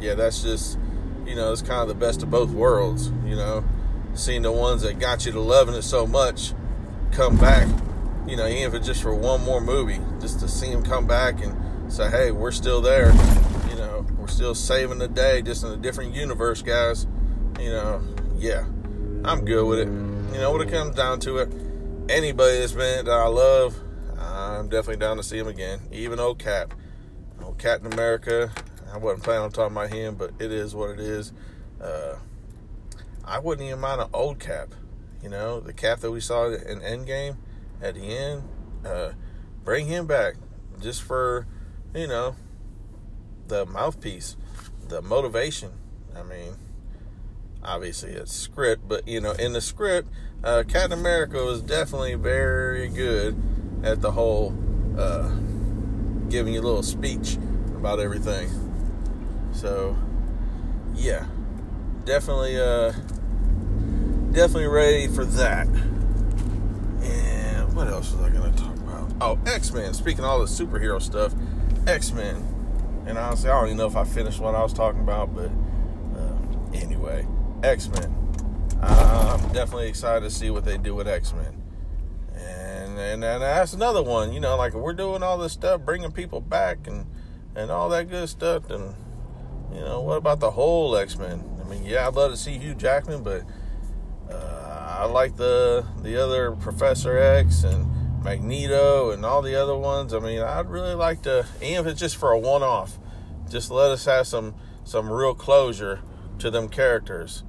yeah, 0.00 0.14
that's 0.14 0.42
just, 0.42 0.78
you 1.26 1.36
know, 1.36 1.52
it's 1.52 1.62
kind 1.62 1.82
of 1.82 1.88
the 1.88 1.94
best 1.94 2.22
of 2.22 2.30
both 2.30 2.50
worlds. 2.50 3.10
You 3.26 3.36
know, 3.36 3.64
seeing 4.14 4.42
the 4.42 4.52
ones 4.52 4.80
that 4.82 4.98
got 4.98 5.26
you 5.26 5.32
to 5.32 5.40
loving 5.40 5.74
it 5.74 5.82
so 5.82 6.06
much 6.06 6.54
come 7.12 7.36
back, 7.36 7.68
you 8.26 8.36
know, 8.36 8.46
even 8.46 8.62
if 8.62 8.74
it's 8.74 8.86
just 8.86 9.02
for 9.02 9.14
one 9.14 9.44
more 9.44 9.60
movie, 9.60 10.00
just 10.20 10.40
to 10.40 10.48
see 10.48 10.70
them 10.70 10.82
come 10.82 11.06
back 11.06 11.44
and 11.44 11.59
say, 11.90 12.10
hey, 12.10 12.30
we're 12.30 12.52
still 12.52 12.80
there. 12.80 13.12
You 13.68 13.76
know, 13.76 14.06
we're 14.18 14.28
still 14.28 14.54
saving 14.54 14.98
the 14.98 15.08
day, 15.08 15.42
just 15.42 15.64
in 15.64 15.70
a 15.70 15.76
different 15.76 16.14
universe, 16.14 16.62
guys. 16.62 17.06
You 17.58 17.70
know, 17.70 18.02
yeah, 18.36 18.64
I'm 19.24 19.44
good 19.44 19.66
with 19.66 19.80
it. 19.80 19.88
You 19.88 20.38
know, 20.38 20.52
when 20.52 20.66
it 20.66 20.70
comes 20.70 20.94
down 20.94 21.20
to 21.20 21.38
it, 21.38 21.52
anybody 22.08 22.58
that's 22.58 22.72
been 22.72 23.04
that 23.04 23.12
I 23.12 23.26
love, 23.26 23.76
I'm 24.18 24.68
definitely 24.68 25.00
down 25.00 25.16
to 25.16 25.22
see 25.22 25.38
him 25.38 25.48
again. 25.48 25.80
Even 25.92 26.20
old 26.20 26.38
Cap, 26.38 26.74
old 27.42 27.58
Captain 27.58 27.92
America. 27.92 28.50
I 28.92 28.98
wasn't 28.98 29.22
planning 29.22 29.44
on 29.44 29.52
talking 29.52 29.76
about 29.76 29.90
him, 29.90 30.16
but 30.16 30.32
it 30.38 30.50
is 30.52 30.74
what 30.74 30.90
it 30.90 31.00
is. 31.00 31.32
Uh, 31.80 32.16
I 33.24 33.38
wouldn't 33.38 33.66
even 33.66 33.80
mind 33.80 34.00
an 34.00 34.08
old 34.12 34.38
Cap. 34.40 34.74
You 35.22 35.28
know, 35.28 35.60
the 35.60 35.72
Cap 35.72 36.00
that 36.00 36.10
we 36.10 36.20
saw 36.20 36.46
in 36.48 36.80
Endgame 36.80 37.36
at 37.82 37.94
the 37.94 38.02
end. 38.02 38.42
Uh, 38.84 39.12
bring 39.64 39.86
him 39.86 40.06
back 40.06 40.36
just 40.80 41.02
for, 41.02 41.46
you 41.94 42.06
know, 42.06 42.36
the 43.48 43.66
mouthpiece, 43.66 44.36
the 44.88 45.02
motivation. 45.02 45.72
I 46.16 46.22
mean, 46.22 46.54
obviously 47.62 48.12
it's 48.12 48.32
script, 48.32 48.88
but 48.88 49.06
you 49.06 49.20
know, 49.20 49.32
in 49.32 49.52
the 49.52 49.60
script, 49.60 50.08
uh, 50.42 50.64
Captain 50.66 50.98
America 50.98 51.44
was 51.44 51.60
definitely 51.60 52.14
very 52.14 52.88
good 52.88 53.40
at 53.82 54.00
the 54.00 54.12
whole 54.12 54.54
uh, 54.98 55.30
giving 56.28 56.54
you 56.54 56.60
a 56.60 56.62
little 56.62 56.82
speech 56.82 57.36
about 57.76 58.00
everything. 58.00 58.48
So, 59.52 59.96
yeah, 60.94 61.26
definitely, 62.04 62.58
uh, 62.58 62.92
definitely 64.32 64.68
ready 64.68 65.08
for 65.08 65.24
that. 65.24 65.66
And 67.02 67.74
what 67.74 67.88
else 67.88 68.12
was 68.12 68.22
I 68.22 68.30
to 68.30 68.56
talk 68.56 68.76
about? 68.76 69.12
Oh, 69.20 69.38
X 69.46 69.72
Men. 69.72 69.92
Speaking 69.94 70.24
all 70.24 70.38
the 70.38 70.46
superhero 70.46 71.02
stuff, 71.02 71.34
X 71.86 72.12
Men. 72.12 72.36
And 73.06 73.18
honestly, 73.18 73.50
I 73.50 73.54
don't 73.54 73.66
even 73.66 73.78
know 73.78 73.86
if 73.86 73.96
I 73.96 74.04
finished 74.04 74.40
what 74.40 74.54
I 74.54 74.62
was 74.62 74.72
talking 74.72 75.00
about, 75.00 75.34
but 75.34 75.50
uh, 76.16 76.36
anyway, 76.74 77.26
X 77.62 77.88
Men. 77.88 78.16
I'm 78.82 79.52
definitely 79.52 79.88
excited 79.88 80.22
to 80.22 80.30
see 80.30 80.50
what 80.50 80.64
they 80.64 80.78
do 80.78 80.94
with 80.94 81.08
X 81.08 81.32
Men. 81.32 81.62
And, 82.34 82.98
and 82.98 83.24
and 83.24 83.42
that's 83.42 83.72
another 83.72 84.02
one. 84.02 84.32
You 84.32 84.40
know, 84.40 84.56
like 84.56 84.72
we're 84.72 84.94
doing 84.94 85.22
all 85.22 85.38
this 85.38 85.52
stuff, 85.52 85.82
bringing 85.82 86.12
people 86.12 86.40
back 86.40 86.86
and 86.86 87.06
and 87.54 87.70
all 87.70 87.88
that 87.90 88.08
good 88.08 88.28
stuff. 88.28 88.70
And 88.70 88.94
you 89.72 89.80
know, 89.80 90.00
what 90.00 90.16
about 90.16 90.40
the 90.40 90.50
whole 90.50 90.96
X 90.96 91.18
Men? 91.18 91.44
I 91.60 91.68
mean, 91.68 91.84
yeah, 91.84 92.06
I'd 92.06 92.14
love 92.14 92.30
to 92.30 92.36
see 92.36 92.58
Hugh 92.58 92.74
Jackman, 92.74 93.22
but 93.22 93.42
uh, 94.30 94.96
I 95.00 95.04
like 95.06 95.36
the 95.36 95.84
the 96.02 96.22
other 96.22 96.52
Professor 96.52 97.18
X 97.18 97.64
and 97.64 97.86
Magneto 98.22 99.10
and 99.10 99.24
all 99.24 99.42
the 99.42 99.54
other 99.54 99.76
ones. 99.76 100.12
I 100.12 100.18
mean, 100.18 100.40
I'd 100.40 100.68
really 100.68 100.94
like 100.94 101.22
to, 101.22 101.46
even 101.62 101.86
if 101.86 101.92
it's 101.92 102.00
just 102.00 102.16
for 102.16 102.32
a 102.32 102.38
one 102.38 102.62
off, 102.62 102.98
just 103.48 103.70
let 103.70 103.90
us 103.90 104.04
have 104.04 104.26
some 104.26 104.54
some 104.84 105.10
real 105.10 105.34
closure 105.34 106.00
to 106.38 106.50
them 106.50 106.68
characters. 106.68 107.44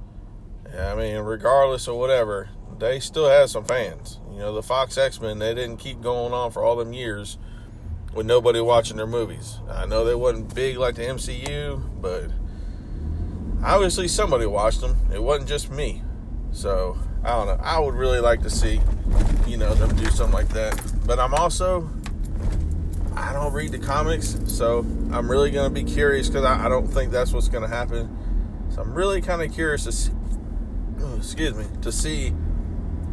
I 0.78 0.94
mean, 0.94 1.18
regardless 1.18 1.88
of 1.88 1.96
whatever, 1.96 2.50
they 2.78 3.00
still 3.00 3.28
have 3.28 3.50
some 3.50 3.64
fans. 3.64 4.18
You 4.30 4.38
know, 4.38 4.54
the 4.54 4.62
Fox 4.62 4.96
X 4.96 5.20
Men, 5.20 5.38
they 5.38 5.54
didn't 5.54 5.78
keep 5.78 6.00
going 6.00 6.32
on 6.32 6.50
for 6.50 6.62
all 6.62 6.76
them 6.76 6.92
years 6.92 7.38
with 8.14 8.26
nobody 8.26 8.60
watching 8.60 8.96
their 8.96 9.06
movies. 9.06 9.58
I 9.68 9.86
know 9.86 10.04
they 10.04 10.14
wasn't 10.14 10.54
big 10.54 10.76
like 10.76 10.94
the 10.94 11.02
MCU, 11.02 12.00
but 12.00 12.30
obviously 13.62 14.08
somebody 14.08 14.46
watched 14.46 14.80
them. 14.80 14.96
It 15.12 15.22
wasn't 15.22 15.48
just 15.48 15.70
me. 15.70 16.02
So, 16.52 16.98
I 17.24 17.30
don't 17.30 17.46
know. 17.46 17.58
I 17.62 17.78
would 17.78 17.94
really 17.94 18.20
like 18.20 18.42
to 18.42 18.50
see, 18.50 18.80
you 19.46 19.56
know, 19.56 19.74
them 19.74 19.94
do 19.96 20.06
something 20.10 20.34
like 20.34 20.48
that. 20.50 20.80
But 21.06 21.20
I'm 21.20 21.34
also, 21.34 21.88
I 23.14 23.32
don't 23.32 23.52
read 23.52 23.70
the 23.70 23.78
comics, 23.78 24.38
so 24.46 24.80
I'm 25.12 25.30
really 25.30 25.50
going 25.50 25.72
to 25.72 25.82
be 25.82 25.84
curious 25.84 26.28
because 26.28 26.44
I, 26.44 26.66
I 26.66 26.68
don't 26.68 26.86
think 26.86 27.12
that's 27.12 27.32
what's 27.32 27.48
going 27.48 27.62
to 27.62 27.74
happen. 27.74 28.18
So 28.70 28.82
I'm 28.82 28.92
really 28.94 29.20
kind 29.20 29.40
of 29.40 29.52
curious 29.52 29.84
to 29.84 29.92
see, 29.92 30.12
excuse 31.16 31.54
me, 31.54 31.66
to 31.82 31.92
see 31.92 32.32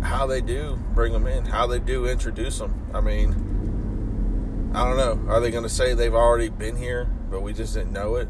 how 0.02 0.26
they 0.26 0.42
do 0.42 0.80
bring 0.94 1.14
them 1.14 1.28
in, 1.28 1.46
how 1.46 1.68
they 1.68 1.80
do 1.80 2.08
introduce 2.08 2.58
them. 2.58 2.90
I 2.94 3.02
mean, 3.02 4.72
I 4.74 4.86
don't 4.86 4.98
know. 4.98 5.32
Are 5.32 5.40
they 5.40 5.52
going 5.52 5.64
to 5.64 5.70
say 5.70 5.94
they've 5.94 6.16
already 6.16 6.50
been 6.50 6.78
here, 6.78 7.06
but 7.30 7.42
we 7.42 7.54
just 7.54 7.76
didn't 7.76 7.92
know 7.92 8.16
it? 8.16 8.28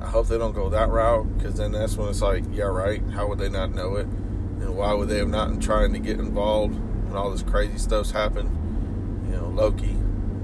I 0.00 0.06
hope 0.06 0.28
they 0.28 0.36
don't 0.36 0.54
go 0.54 0.68
that 0.68 0.90
route 0.90 1.38
because 1.38 1.54
then 1.54 1.72
that's 1.72 1.96
when 1.96 2.08
it's 2.08 2.20
like, 2.20 2.44
yeah, 2.52 2.64
right. 2.64 3.02
How 3.10 3.26
would 3.28 3.38
they 3.38 3.48
not 3.48 3.72
know 3.72 3.96
it? 3.96 4.06
Why 4.72 4.92
would 4.92 5.08
they 5.08 5.18
have 5.18 5.28
not 5.28 5.50
been 5.50 5.60
trying 5.60 5.92
to 5.92 5.98
get 5.98 6.18
involved 6.18 6.74
when 6.74 7.16
all 7.16 7.30
this 7.30 7.42
crazy 7.42 7.78
stuff's 7.78 8.10
happened? 8.10 8.50
You 9.26 9.36
know, 9.36 9.48
Loki, 9.48 9.96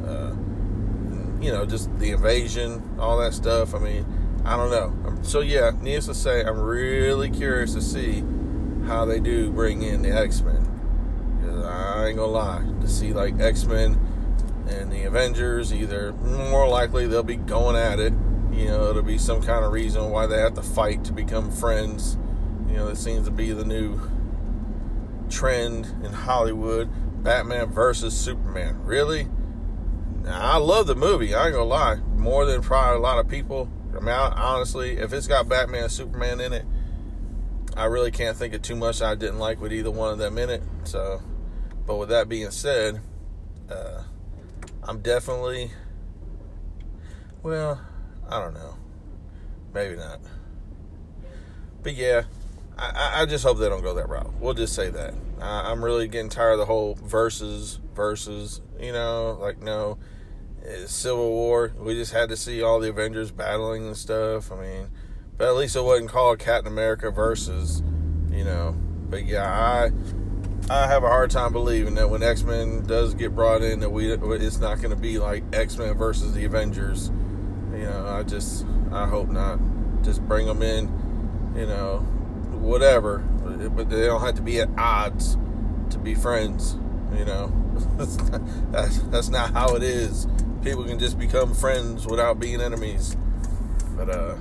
uh, 0.04 0.30
and, 0.32 1.44
you 1.44 1.50
know, 1.52 1.66
just 1.66 1.96
the 1.98 2.10
invasion, 2.10 2.96
all 2.98 3.18
that 3.18 3.34
stuff. 3.34 3.74
I 3.74 3.78
mean, 3.78 4.06
I 4.44 4.56
don't 4.56 4.70
know. 4.70 5.22
So 5.22 5.40
yeah, 5.40 5.72
needless 5.80 6.06
to 6.06 6.14
say, 6.14 6.44
I'm 6.44 6.58
really 6.58 7.30
curious 7.30 7.74
to 7.74 7.82
see 7.82 8.24
how 8.86 9.04
they 9.04 9.20
do 9.20 9.50
bring 9.50 9.82
in 9.82 10.02
the 10.02 10.10
X 10.10 10.40
Men. 10.40 10.66
I 11.64 12.06
ain't 12.06 12.16
gonna 12.16 12.32
lie, 12.32 12.64
to 12.80 12.88
see 12.88 13.12
like 13.12 13.38
X 13.38 13.64
Men 13.64 13.98
and 14.68 14.90
the 14.90 15.04
Avengers, 15.04 15.74
either 15.74 16.12
more 16.12 16.66
likely 16.68 17.06
they'll 17.06 17.22
be 17.22 17.36
going 17.36 17.76
at 17.76 17.98
it. 17.98 18.12
You 18.52 18.66
know, 18.66 18.90
it'll 18.90 19.02
be 19.02 19.18
some 19.18 19.42
kind 19.42 19.64
of 19.64 19.72
reason 19.72 20.10
why 20.10 20.26
they 20.26 20.38
have 20.38 20.54
to 20.54 20.62
fight 20.62 21.04
to 21.04 21.12
become 21.12 21.50
friends. 21.50 22.16
You 22.70 22.76
know, 22.76 22.88
that 22.88 22.96
seems 22.96 23.26
to 23.26 23.30
be 23.30 23.52
the 23.52 23.64
new 23.64 24.00
trend 25.28 25.86
in 26.04 26.12
Hollywood. 26.12 26.88
Batman 27.22 27.66
versus 27.66 28.18
Superman. 28.18 28.82
Really? 28.82 29.28
Now, 30.22 30.54
I 30.54 30.56
love 30.56 30.86
the 30.86 30.94
movie. 30.94 31.34
I 31.34 31.46
ain't 31.46 31.54
gonna 31.54 31.64
lie. 31.64 31.96
More 32.16 32.46
than 32.46 32.62
probably 32.62 32.96
a 32.96 33.00
lot 33.00 33.18
of 33.18 33.28
people 33.28 33.68
I 33.96 34.00
mean, 34.00 34.08
I, 34.08 34.28
honestly, 34.28 34.98
if 34.98 35.12
it's 35.12 35.26
got 35.26 35.48
Batman 35.48 35.84
and 35.84 35.92
Superman 35.92 36.40
in 36.40 36.52
it, 36.52 36.64
I 37.76 37.86
really 37.86 38.10
can't 38.10 38.36
think 38.36 38.54
of 38.54 38.62
too 38.62 38.76
much 38.76 39.02
I 39.02 39.14
didn't 39.14 39.38
like 39.38 39.60
with 39.60 39.72
either 39.72 39.90
one 39.90 40.12
of 40.12 40.18
them 40.18 40.38
in 40.38 40.48
it. 40.48 40.62
So, 40.84 41.20
but 41.86 41.96
with 41.96 42.08
that 42.10 42.28
being 42.28 42.50
said, 42.50 43.00
uh, 43.68 44.02
I'm 44.84 45.00
definitely, 45.00 45.72
well, 47.42 47.80
I 48.28 48.40
don't 48.40 48.54
know, 48.54 48.76
maybe 49.74 49.96
not, 49.96 50.20
but 51.82 51.94
yeah, 51.94 52.22
I, 52.80 53.22
I 53.22 53.26
just 53.26 53.44
hope 53.44 53.58
they 53.58 53.68
don't 53.68 53.82
go 53.82 53.94
that 53.94 54.08
route. 54.08 54.32
We'll 54.40 54.54
just 54.54 54.74
say 54.74 54.90
that. 54.90 55.14
I, 55.40 55.70
I'm 55.70 55.84
really 55.84 56.08
getting 56.08 56.30
tired 56.30 56.52
of 56.52 56.58
the 56.58 56.66
whole 56.66 56.94
versus 56.94 57.78
versus. 57.94 58.60
You 58.78 58.92
know, 58.92 59.36
like 59.40 59.60
no 59.60 59.98
Civil 60.86 61.30
War. 61.30 61.72
We 61.78 61.94
just 61.94 62.12
had 62.12 62.28
to 62.30 62.36
see 62.36 62.62
all 62.62 62.80
the 62.80 62.88
Avengers 62.88 63.30
battling 63.30 63.86
and 63.86 63.96
stuff. 63.96 64.50
I 64.50 64.56
mean, 64.56 64.88
but 65.36 65.48
at 65.48 65.56
least 65.56 65.76
it 65.76 65.82
wasn't 65.82 66.10
called 66.10 66.38
Captain 66.38 66.72
America 66.72 67.10
versus, 67.10 67.82
you 68.30 68.44
know. 68.44 68.74
But 69.08 69.26
yeah, 69.26 69.50
I 69.50 69.90
I 70.70 70.86
have 70.86 71.02
a 71.02 71.08
hard 71.08 71.30
time 71.30 71.52
believing 71.52 71.94
that 71.96 72.08
when 72.10 72.22
X 72.22 72.42
Men 72.42 72.86
does 72.86 73.14
get 73.14 73.34
brought 73.34 73.62
in, 73.62 73.80
that 73.80 73.90
we 73.90 74.12
it's 74.12 74.58
not 74.58 74.76
going 74.78 74.90
to 74.90 75.00
be 75.00 75.18
like 75.18 75.42
X 75.52 75.76
Men 75.76 75.94
versus 75.94 76.32
the 76.32 76.44
Avengers. 76.44 77.08
You 77.72 77.84
know, 77.84 78.06
I 78.06 78.22
just 78.22 78.64
I 78.92 79.06
hope 79.06 79.28
not. 79.28 79.58
Just 80.02 80.22
bring 80.26 80.46
them 80.46 80.62
in, 80.62 80.86
you 81.54 81.66
know, 81.66 82.06
whatever. 82.60 83.18
But 83.18 83.90
they 83.90 84.06
don't 84.06 84.20
have 84.20 84.36
to 84.36 84.42
be 84.42 84.60
at 84.60 84.68
odds 84.78 85.36
to 85.90 85.98
be 85.98 86.14
friends. 86.14 86.76
You 87.16 87.24
know, 87.24 87.52
that's 87.96 88.16
not, 88.30 88.72
that's, 88.72 88.98
that's 88.98 89.28
not 89.28 89.52
how 89.52 89.74
it 89.74 89.82
is. 89.82 90.26
People 90.62 90.84
can 90.84 90.98
just 90.98 91.18
become 91.18 91.54
friends 91.54 92.06
without 92.06 92.38
being 92.38 92.60
enemies. 92.60 93.16
But 93.96 94.10
uh, 94.10 94.36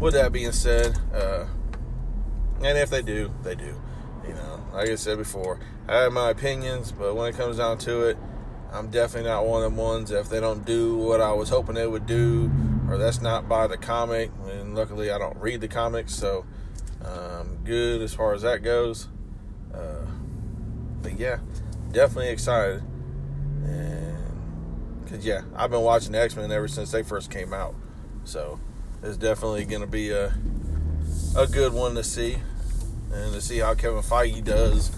with 0.00 0.14
that 0.14 0.32
being 0.32 0.52
said, 0.52 0.98
uh, 1.14 1.46
and 2.62 2.78
if 2.78 2.90
they 2.90 3.02
do, 3.02 3.32
they 3.42 3.54
do. 3.54 3.80
You 4.26 4.34
know, 4.34 4.66
like 4.72 4.88
I 4.88 4.94
said 4.96 5.18
before, 5.18 5.58
I 5.88 6.02
have 6.02 6.12
my 6.12 6.30
opinions, 6.30 6.92
but 6.92 7.14
when 7.14 7.28
it 7.28 7.36
comes 7.36 7.56
down 7.56 7.78
to 7.78 8.08
it, 8.08 8.18
I'm 8.70 8.88
definitely 8.90 9.30
not 9.30 9.46
one 9.46 9.62
of 9.62 9.70
them 9.70 9.76
ones. 9.78 10.10
If 10.10 10.28
they 10.28 10.40
don't 10.40 10.66
do 10.66 10.96
what 10.96 11.20
I 11.20 11.32
was 11.32 11.48
hoping 11.48 11.74
they 11.74 11.86
would 11.86 12.06
do, 12.06 12.50
or 12.88 12.98
that's 12.98 13.22
not 13.22 13.48
by 13.48 13.66
the 13.66 13.78
comic, 13.78 14.30
and 14.50 14.74
luckily 14.74 15.10
I 15.10 15.18
don't 15.18 15.36
read 15.38 15.60
the 15.60 15.68
comics, 15.68 16.14
so 16.14 16.44
um, 17.04 17.58
good 17.64 18.02
as 18.02 18.14
far 18.14 18.34
as 18.34 18.42
that 18.42 18.62
goes. 18.62 19.08
Uh, 19.72 20.06
but 21.02 21.18
yeah, 21.18 21.38
definitely 21.92 22.30
excited. 22.30 22.82
And 23.64 25.02
because 25.04 25.24
yeah, 25.24 25.42
I've 25.54 25.70
been 25.70 25.82
watching 25.82 26.14
X 26.14 26.36
Men 26.36 26.50
ever 26.50 26.68
since 26.68 26.90
they 26.90 27.02
first 27.02 27.30
came 27.30 27.52
out, 27.52 27.74
so 28.24 28.60
it's 29.02 29.16
definitely 29.16 29.64
going 29.64 29.80
to 29.82 29.86
be 29.86 30.10
a 30.10 30.34
a 31.36 31.46
good 31.46 31.72
one 31.72 31.94
to 31.94 32.02
see, 32.02 32.38
and 33.12 33.32
to 33.32 33.40
see 33.40 33.58
how 33.58 33.74
Kevin 33.74 34.02
Feige 34.02 34.42
does 34.42 34.90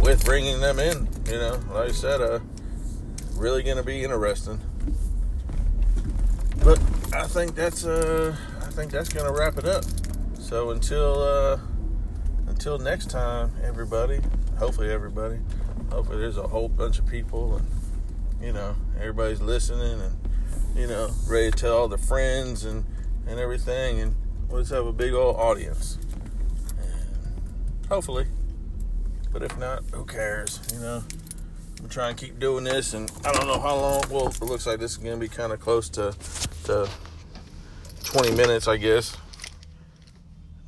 with 0.00 0.24
bringing 0.24 0.60
them 0.60 0.78
in. 0.78 1.08
You 1.26 1.38
know, 1.38 1.60
like 1.72 1.90
I 1.90 1.92
said, 1.92 2.20
uh, 2.20 2.40
really 3.34 3.62
going 3.62 3.76
to 3.76 3.82
be 3.82 4.02
interesting. 4.02 4.60
But 6.64 6.80
I 7.12 7.26
think 7.26 7.54
that's 7.54 7.84
uh, 7.84 8.36
I 8.60 8.66
think 8.70 8.90
that's 8.90 9.08
going 9.08 9.26
to 9.26 9.38
wrap 9.38 9.58
it 9.58 9.64
up. 9.66 9.84
So 10.48 10.70
until 10.70 11.22
uh, 11.22 11.58
until 12.46 12.78
next 12.78 13.10
time, 13.10 13.52
everybody. 13.62 14.20
Hopefully, 14.58 14.90
everybody. 14.90 15.40
Hopefully, 15.92 16.20
there's 16.20 16.38
a 16.38 16.48
whole 16.48 16.70
bunch 16.70 16.98
of 16.98 17.06
people, 17.06 17.56
and 17.56 17.66
you 18.40 18.54
know, 18.54 18.74
everybody's 18.98 19.42
listening, 19.42 20.00
and 20.00 20.16
you 20.74 20.86
know, 20.86 21.10
ready 21.26 21.50
to 21.50 21.56
tell 21.58 21.76
all 21.76 21.86
their 21.86 21.98
friends 21.98 22.64
and 22.64 22.86
and 23.26 23.38
everything, 23.38 24.00
and 24.00 24.14
let's 24.48 24.70
have 24.70 24.86
a 24.86 24.92
big 24.92 25.12
old 25.12 25.36
audience. 25.36 25.98
And 26.80 27.86
hopefully, 27.90 28.24
but 29.30 29.42
if 29.42 29.58
not, 29.58 29.82
who 29.92 30.06
cares? 30.06 30.66
You 30.72 30.80
know, 30.80 31.04
I'm 31.82 31.90
trying 31.90 32.16
to 32.16 32.24
keep 32.24 32.38
doing 32.38 32.64
this, 32.64 32.94
and 32.94 33.12
I 33.22 33.32
don't 33.32 33.48
know 33.48 33.60
how 33.60 33.76
long. 33.76 34.02
Well, 34.08 34.28
it 34.28 34.40
looks 34.40 34.66
like 34.66 34.80
this 34.80 34.92
is 34.92 34.96
gonna 34.96 35.18
be 35.18 35.28
kind 35.28 35.52
of 35.52 35.60
close 35.60 35.90
to 35.90 36.14
to 36.64 36.88
20 38.04 38.34
minutes, 38.34 38.66
I 38.66 38.78
guess. 38.78 39.14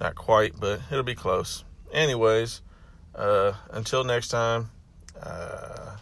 Not 0.00 0.14
quite, 0.14 0.58
but 0.58 0.80
it'll 0.90 1.02
be 1.02 1.14
close. 1.14 1.64
Anyways, 1.92 2.62
uh, 3.14 3.52
until 3.70 4.02
next 4.02 4.28
time, 4.28 4.70
uh, 5.22 5.96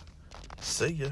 see 0.61 0.93
ya. 0.93 1.09